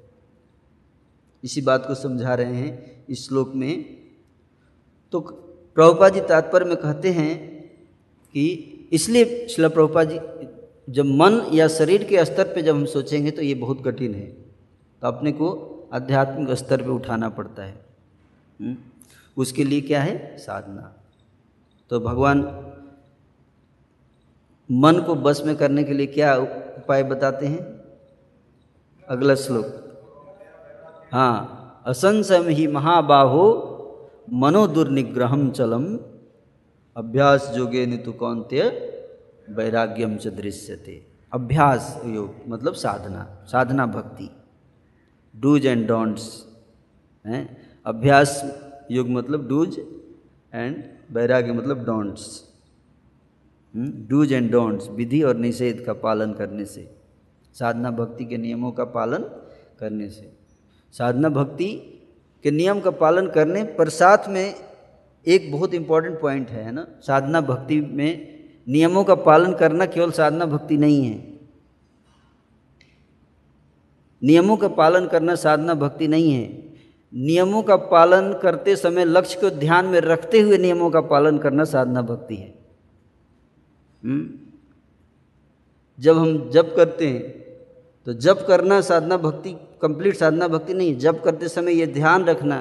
इसी 1.44 1.62
बात 1.62 1.86
को 1.88 1.96
समझा 1.96 2.34
रहे 2.36 2.56
हैं 2.56 3.06
इस 3.10 3.28
श्लोक 3.28 3.52
में। 3.56 3.86
तो 5.14 5.20
प्रभुपा 5.20 6.10
जी 6.10 6.22
तात्पर्य 6.22 6.66
में 6.66 6.76
कहते 6.76 7.10
हैं 7.10 7.36
कि 8.36 8.46
इसलिए 8.94 9.48
शिला 9.48 9.68
प्रभुपा 9.70 10.04
जी, 10.04 10.20
जब 10.90 11.06
मन 11.06 11.42
या 11.54 11.68
शरीर 11.68 12.04
के 12.04 12.26
स्तर 12.26 12.54
पे 12.56 12.62
जब 12.62 12.76
हम 12.76 12.86
सोचेंगे 12.86 13.32
तो 13.32 13.42
ये 13.42 13.54
बहुत 13.56 13.84
कठिन 13.86 14.16
है। 14.16 14.26
तो 14.26 15.08
अपने 15.08 15.32
को 15.32 15.50
आध्यात्मिक 15.94 16.52
स्तर 16.52 16.82
पे 16.82 16.90
उठाना 16.90 17.30
पड़ता 17.30 17.64
है? 17.64 17.86
हम्म? 18.62 18.78
उसके 19.38 19.64
लिए 19.64 19.82
क्या 19.82 20.02
है? 20.02 20.38
साधना। 20.38 20.94
तो 21.90 22.00
भगवान 22.00 22.40
मन 24.72 25.04
को 25.08 25.16
बस 25.16 25.44
में 25.46 25.56
करने 25.56 25.84
के 25.84 25.94
लिए 25.94 26.08
क्या 26.08 26.36
उपाय 26.36 27.04
बताते 27.04 27.46
हैं? 27.46 27.60
अगला 29.10 29.36
श्लोक। 29.36 29.66
हाँ 31.12 31.84
असंसम 31.86 32.48
ही 32.48 32.68
महाबाहो 32.68 33.64
मनोदुर्निग्रहम 34.34 35.52
चलम, 35.52 36.00
अभ्यास 36.98 37.52
जोगे 37.56 37.86
नितु 37.86 38.12
कौनते 38.12 38.62
वैराग्यम 39.50 40.18
च 40.18 40.28
दृश्यते। 40.28 41.08
अभ्यास 41.34 42.02
योग 42.06 42.36
मतलब 42.48 42.74
साधना 42.74 43.46
साधना 43.46 43.86
भक्ति। 43.86 44.32
डूज 45.38 45.66
एंड 45.66 45.88
डोंट्स 45.88 46.46
हैं? 47.26 47.46
अभ्यास 47.86 48.42
योग 48.92 49.10
मतलब 49.10 49.48
डूज 49.48 49.80
एंड 50.54 50.84
वैराग्य 51.12 51.54
मतलब 51.54 51.84
डोंट्स 51.86 52.44
डूज 54.10 54.34
एंड 54.34 54.52
डोंट्स 54.52 54.90
विधि 54.90 55.22
और 55.24 55.38
निषेध 55.38 55.84
का 55.86 55.94
पालन 55.94 56.34
करने 56.34 56.66
से, 56.66 56.90
साधना 57.56 57.92
भक्ति 57.92 58.26
के 58.26 58.38
नियमों 58.38 58.72
का 58.72 58.84
पालन 58.86 59.24
करने 59.80 60.10
से। 60.10 60.32
साधना 60.94 61.30
भक्ति 61.30 61.70
के 62.44 62.52
नियम 62.52 62.80
का 62.80 62.92
पालन 62.92 63.28
करने 63.28 63.64
पर 63.78 63.90
साथ 63.90 64.30
में 64.30 64.54
एक 65.26 65.52
बहुत 65.52 65.74
इंपॉर्टेंट 65.74 66.20
पॉइंट 66.22 66.50
है 66.50 66.72
ना? 66.72 66.86
साधना 67.02 67.42
भक्ति 67.42 67.80
में 67.82 68.38
नियमों 68.68 69.04
का 69.04 69.16
पालन 69.16 69.54
करना 69.54 69.86
केवल 69.86 70.12
साधना 70.12 70.46
भक्ति 70.46 70.78
नहीं 70.78 71.06
है। 71.06 71.37
नियमों 74.22 74.58
का 74.58 74.68
पालन 74.68 75.08
करना 75.08 75.36
साधना 75.36 75.74
भक्ति 75.74 76.08
नहीं 76.08 76.32
है। 76.32 76.48
नियमों 77.14 77.62
का 77.64 77.76
पालन 77.76 78.34
करते 78.34 78.76
समय 78.76 79.06
लक्ष्य 79.06 79.40
को 79.42 79.50
ध्यान 79.50 79.86
में 79.86 80.00
रखते 80.02 80.40
हुए 80.40 80.58
नियमों 80.58 80.90
का 80.92 81.02
पालन 81.04 81.38
करना 81.38 81.64
साधना 81.66 82.02
भक्ति 82.02 82.36
है। 82.36 82.54
हम्म? 84.04 84.30
जब 86.00 86.18
हम 86.18 86.50
जब 86.50 86.76
करते 86.76 87.08
हैं 87.08 87.22
तो 88.08 88.14
जब 88.16 88.46
करना 88.48 88.80
साधना 88.82 89.18
भक्ति 89.18 89.52
कंप्लीट 89.82 90.16
साधना 90.16 90.48
भक्ति 90.48 90.74
नहीं। 90.74 90.98
जब 90.98 91.24
करते 91.24 91.48
समय 91.48 91.74
ये 91.74 91.88
ध्यान 91.88 92.26
रखना 92.26 92.60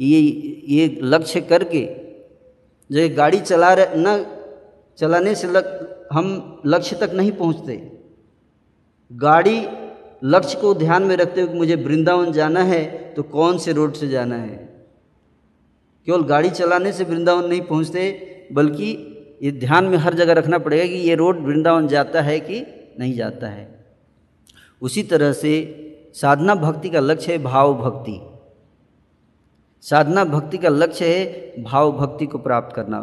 ये 0.00 0.20
ये 0.68 0.98
लक्ष्य 1.02 1.40
करके 1.40 1.84
जो 2.90 2.98
ये 3.00 3.08
गाड़ी 3.08 3.40
चला 3.40 3.72
रहे 3.74 3.86
न 3.96 4.24
चलाने 4.98 5.34
से 5.34 5.48
लग, 5.48 5.66
हम 6.12 6.60
लक्ष्य 6.66 6.96
तक 6.96 7.10
नहीं 7.14 7.32
पहुँचते। 7.32 7.76
गाड़ी 9.10 9.58
लक्ष्य 10.22 10.58
को 10.60 10.72
ध्यान 10.74 11.02
में 11.02 11.16
रखते 11.16 11.40
हुए 11.40 11.54
मुझे 11.54 11.74
वृंदावन 11.76 12.32
जाना 12.32 12.62
है 12.62 12.84
तो 13.14 13.22
कौन 13.24 13.58
से 13.58 13.72
रोड 13.72 13.92
से 13.92 14.08
जाना 14.08 14.36
है? 14.36 14.56
केवल 16.06 16.22
गाड़ी 16.22 16.50
चलाने 16.50 16.92
से 16.92 17.04
वृंदावन 17.04 17.48
नहीं 17.48 17.60
पहुँचते, 17.60 18.48
बल्कि 18.52 18.86
ये 19.42 19.50
ध्यान 19.52 19.84
में 19.84 19.96
हर 19.98 20.14
जगह 20.14 20.32
रखना 20.32 20.58
पड़ेगा 20.58 20.86
कि 20.86 20.98
ये 21.00 21.14
रोड 21.14 21.38
वृंदावन 21.38 21.88
जाता 21.88 22.20
है 22.22 22.38
कि 22.40 22.64
नहीं 22.98 23.14
जाता 23.14 23.46
है। 23.46 23.66
उसी 24.82 25.02
तरह 25.02 25.32
से 25.32 25.52
साधना 26.14 26.54
भक्ति 26.54 26.90
का 26.90 27.00
लक्ष्य 27.00 27.32
है 27.32 27.38
भाव 27.38 27.74
भक्ति। 27.74 28.20
साधना 29.84 30.24
भक्ति 30.24 30.58
का 30.58 30.68
लक्ष्य 30.68 31.06
है 31.08 31.62
भाव 31.64 31.92
भक्ति 31.92 32.26
को 32.26 32.38
प्राप्त 32.38 32.74
करना। 32.76 33.00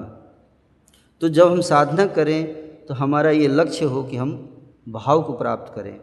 तो 1.22 1.30
जब 1.30 1.51
हम 1.51 1.61
साधना 1.61 2.05
करें 2.07 2.45
तो 2.86 2.93
हमारा 2.93 3.32
ये 3.32 3.47
लक्ष्य 3.47 3.86
हो 3.86 4.03
कि 4.03 4.18
हम 4.18 4.32
भाव 4.89 5.22
को 5.22 5.34
प्राप्त 5.34 5.74
करें। 5.76 5.95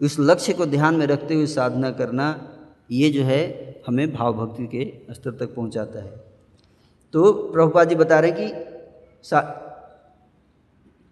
इस 0.00 0.16
लक्ष्य 0.20 0.52
को 0.52 0.66
ध्यान 0.66 0.94
में 0.94 1.06
रखते 1.06 1.34
हुए 1.34 1.46
साधना 1.48 1.90
करना, 1.90 2.26
ये 2.90 3.10
जो 3.10 3.22
है, 3.22 3.42
हमें 3.86 4.12
भाव 4.12 4.32
भक्ति 4.34 4.66
के 4.66 5.14
स्तर 5.14 5.30
तक 5.30 5.54
पहुंचाता 5.54 6.02
है। 6.02 6.12
तो 7.14 7.32
प्रभुपा 7.52 7.84
जी 7.84 7.94
बता 7.94 8.18
रहे 8.20 8.32
कि 8.32 8.46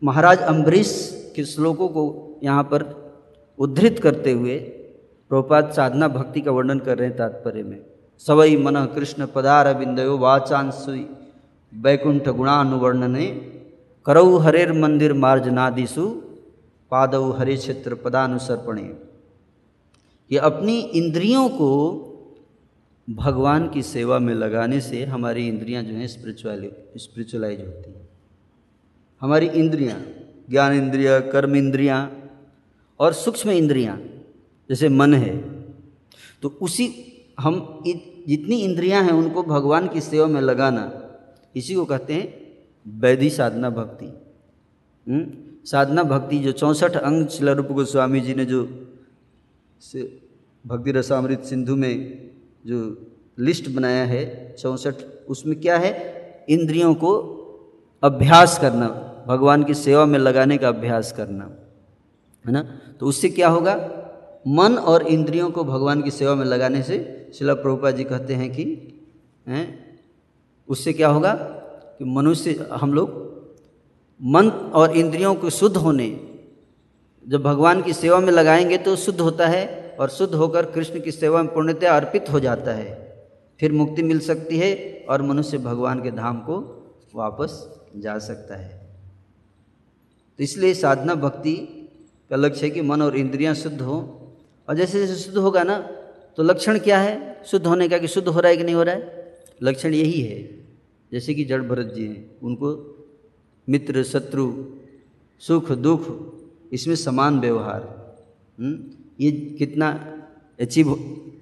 महाराज 0.03 0.41
अम्बरीश 0.45 0.91
के 1.37 1.45
श्लोकों 1.45 1.89
को 1.89 2.05
यहाँ 2.45 2.63
पर 2.65 2.85
उद्धृत 3.59 3.99
करते 3.99 4.33
हुए 4.33 4.57
प्रभुपाद 5.31 5.73
साधना 5.73 6.09
भक्ति 6.09 6.41
का 6.41 6.51
वर्णन 6.51 6.79
कर 6.79 6.99
रहे 6.99 7.09
हैं 7.09 7.17
तात्पर्य 7.17 7.63
में। 7.63 7.81
सवई 8.27 8.57
मन 8.57 8.85
कृष्ण 8.95 9.27
पदार 9.27 9.73
बिंदयो 9.75 10.17
वाचांसुई 10.19 11.07
वैकुंठ 11.73 12.29
गुणानुवर्णने 12.29 13.27
करऊ 14.07 14.37
हरेर 14.39 14.73
मंदिर 14.73 15.13
मार्जनादिशु 15.15 16.07
पादव 16.93 17.31
हरे 17.33 17.57
क्षेत्र 17.57 17.95
पदानुसर्पणे। 17.95 18.83
ये 20.31 20.39
अपनी 20.41 20.79
इंद्रियों 20.79 21.49
को 21.49 21.71
भगवान 23.09 23.69
की 23.69 23.83
सेवा 23.83 24.19
में 24.19 24.35
लगाने 24.35 24.81
से 24.81 25.05
हमारी 25.05 25.47
इंद्रियाँ 25.49 25.83
जो 25.83 25.95
हैं 25.95 26.07
स्पिरिचुअल 26.07 26.71
स्पिरिचुअलाइज 26.97 27.61
होती 27.61 27.91
हैं। 27.91 28.09
हमारी 29.23 29.47
इंद्रियाँ, 29.49 30.01
ज्ञान 30.51 30.73
इंद्रिया, 30.75 31.19
कर्म 31.21 31.57
इंद्रियाँ 31.57 32.01
और 33.01 33.13
सूक्ष्म 33.13 33.51
इंद्रियाँ, 33.51 33.97
जैसे 34.69 34.89
मन 34.89 35.15
है 35.15 35.37
तो 36.43 36.49
उसी 36.61 36.87
हम 37.41 37.83
जितनी 37.85 38.57
इंद्रियाँ 38.57 39.03
हैं 39.05 39.13
उनको 39.13 39.43
भगवान 39.43 39.89
की 39.89 40.01
सेवा 40.01 40.27
में 40.27 40.41
लगाना, 40.41 40.85
इसी 41.57 41.75
को 41.75 41.85
कहते 41.85 42.15
हैं 42.15 42.99
वैधि 43.01 43.31
साधना 43.31 43.71
भक्ति। 43.71 44.07
हम्म? 45.07 45.27
साधना 45.71 46.03
भक्ति, 46.03 46.39
जो 46.39 46.53
चौंसठ 46.53 46.97
अंग 46.97 47.27
शिला 47.27 47.53
रूप 47.53 47.67
गोस्वामी 47.67 48.21
जी 48.21 48.35
ने 48.35 48.45
जो 48.45 48.65
भक्ति 50.67 50.93
रसामृत 50.93 51.41
सिंधु 51.41 51.77
में 51.77 52.31
जो 52.67 53.07
लिस्ट 53.39 53.71
बनाया 53.71 54.05
है, 54.05 54.57
चौंसठ, 54.59 54.95
उसमें 55.29 55.61
क्या 55.61 55.79
है? 55.79 56.19
इंद्रियों 56.49 56.95
को 56.95 57.19
अभ्यास 58.03 58.59
करना, 58.59 58.87
भगवान 59.29 59.65
की 59.65 59.75
सेवा 59.75 60.07
में 60.07 60.19
लगाने 60.19 60.59
का 60.59 60.69
अभ्यास 60.69 61.13
करना, 61.13 61.45
है 62.47 62.53
ना? 62.53 62.81
तो 63.01 63.07
उससे 63.07 63.29
क्या 63.29 63.49
होगा? 63.49 63.75
मन 64.49 64.75
और 64.79 65.03
इंद्रियों 65.03 65.51
को 65.51 65.65
भगवान 65.65 66.03
की 66.03 66.11
सेवा 66.11 66.35
में 66.35 66.45
लगाने 66.45 66.83
से, 66.83 67.31
शिला 67.35 67.55
प्रभुपा 67.55 67.91
जी 67.91 68.05
कहते 68.05 68.35
हैं 68.35 68.53
कि, 68.53 68.65
हैं, 69.49 69.99
उससे 70.69 70.93
क्या 70.93 71.09
होगा? 71.09 71.35
कि 71.99 72.05
मनुष्य, 72.05 72.69
हम 72.73 72.95
लोग 72.95 73.28
मन 74.21 74.49
और 74.49 74.97
इंद्रियों 74.97 75.35
को 75.35 75.51
शुद्ध 75.51 75.77
होने, 75.77 76.09
जब 77.29 77.43
भगवान 77.43 77.83
की 77.83 77.93
सेवा 77.93 78.19
में 78.21 78.33
लगाएँगे 78.33 78.79
तो 78.79 78.97
शुद्ध 78.97 79.21
होता 79.21 79.47
है 79.47 79.97
और 80.01 80.09
शुद्ध 80.09 80.35
होकर 80.35 80.65
कृष्ण 80.65 81.01
की 81.01 81.13
सेवा 81.13 81.43
में 81.43 81.53
पूर्णतः 81.55 81.91
अर्पित 81.91 82.31
हो 82.33 82.41
जाता 82.41 82.73
है। 82.73 82.97
फिर 83.61 83.73
मुक्ति 83.73 84.03
मिल 84.03 84.21
सकती 84.21 84.59
है 84.59 85.05
और 85.09 85.23
मनुष्य 85.23 85.59
भगवान 85.59 86.03
के 86.03 86.11
धाम 86.11 86.39
को 86.41 86.59
वापस 87.15 87.81
जा 87.97 88.19
सकता 88.19 88.57
है। 88.57 88.89
तो 90.39 90.45
इसलिए 90.45 90.75
साधना 90.75 91.15
भक्ति 91.15 91.55
का 92.31 92.37
लक्ष्य 92.37 92.67
है 92.67 92.71
कि 92.71 92.83
मन 92.83 93.03
और 93.03 93.17
इंद्रियाँ 93.17 93.55
शुद्ध 93.55 93.81
हों। 93.81 94.03
और 94.69 94.75
जैसे 94.75 95.07
जैसे 95.07 95.23
शुद्ध 95.23 95.39
होगा 95.39 95.63
ना 95.63 95.79
तो 96.37 96.43
लक्षण 96.43 96.79
क्या 96.79 96.99
है? 96.99 97.43
शुद्ध 97.47 97.67
होने 97.67 97.89
का 97.89 97.99
कि 97.99 98.09
शुद्ध 98.09 98.29
हो 98.29 98.41
रहा 98.41 98.51
है 98.51 98.57
कि 98.57 98.65
नहीं 98.65 98.75
हो 98.75 98.83
रहा 98.83 98.95
है? 98.95 99.35
लक्षण 99.63 99.95
यही 99.95 100.21
है। 100.21 100.43
जैसे 101.13 101.35
कि 101.35 101.45
जड़ 101.45 101.63
भरत 101.63 101.87
जी 101.87 102.07
हैं, 102.07 102.39
उनको 102.43 102.98
मित्र 103.69 104.03
शत्रु 104.05 104.65
सुख 105.41 105.73
दुख 105.73 106.07
इसमें 106.73 106.95
समान 106.95 107.41
व्यवहार। 107.41 107.83
हम्म, 108.59 108.91
ये 109.21 109.31
कितना 109.59 109.91
अचीव 110.61 110.93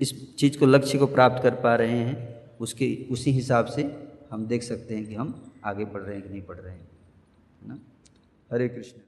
इस 0.00 0.36
चीज़ 0.36 0.58
को 0.58 0.66
लक्ष्य 0.66 0.98
को 0.98 1.06
प्राप्त 1.06 1.42
कर 1.42 1.54
पा 1.54 1.74
रहे 1.74 1.98
हैं 1.98 2.16
उसके 2.60 3.06
उसी 3.10 3.30
हिसाब 3.30 3.66
से 3.66 3.82
हम 4.30 4.46
देख 4.46 4.62
सकते 4.62 4.94
हैं 4.94 5.06
कि 5.06 5.14
हम 5.14 5.52
आगे 5.64 5.84
बढ़ 5.84 6.02
रहे 6.02 6.14
हैं 6.14 6.22
कि 6.22 6.30
नहीं 6.30 6.42
बढ़ 6.42 6.56
रहे 6.56 6.74
हैं 6.74 6.88
ना? 7.66 7.78
हरे 8.52 8.68
कृष्ण। 8.68 9.05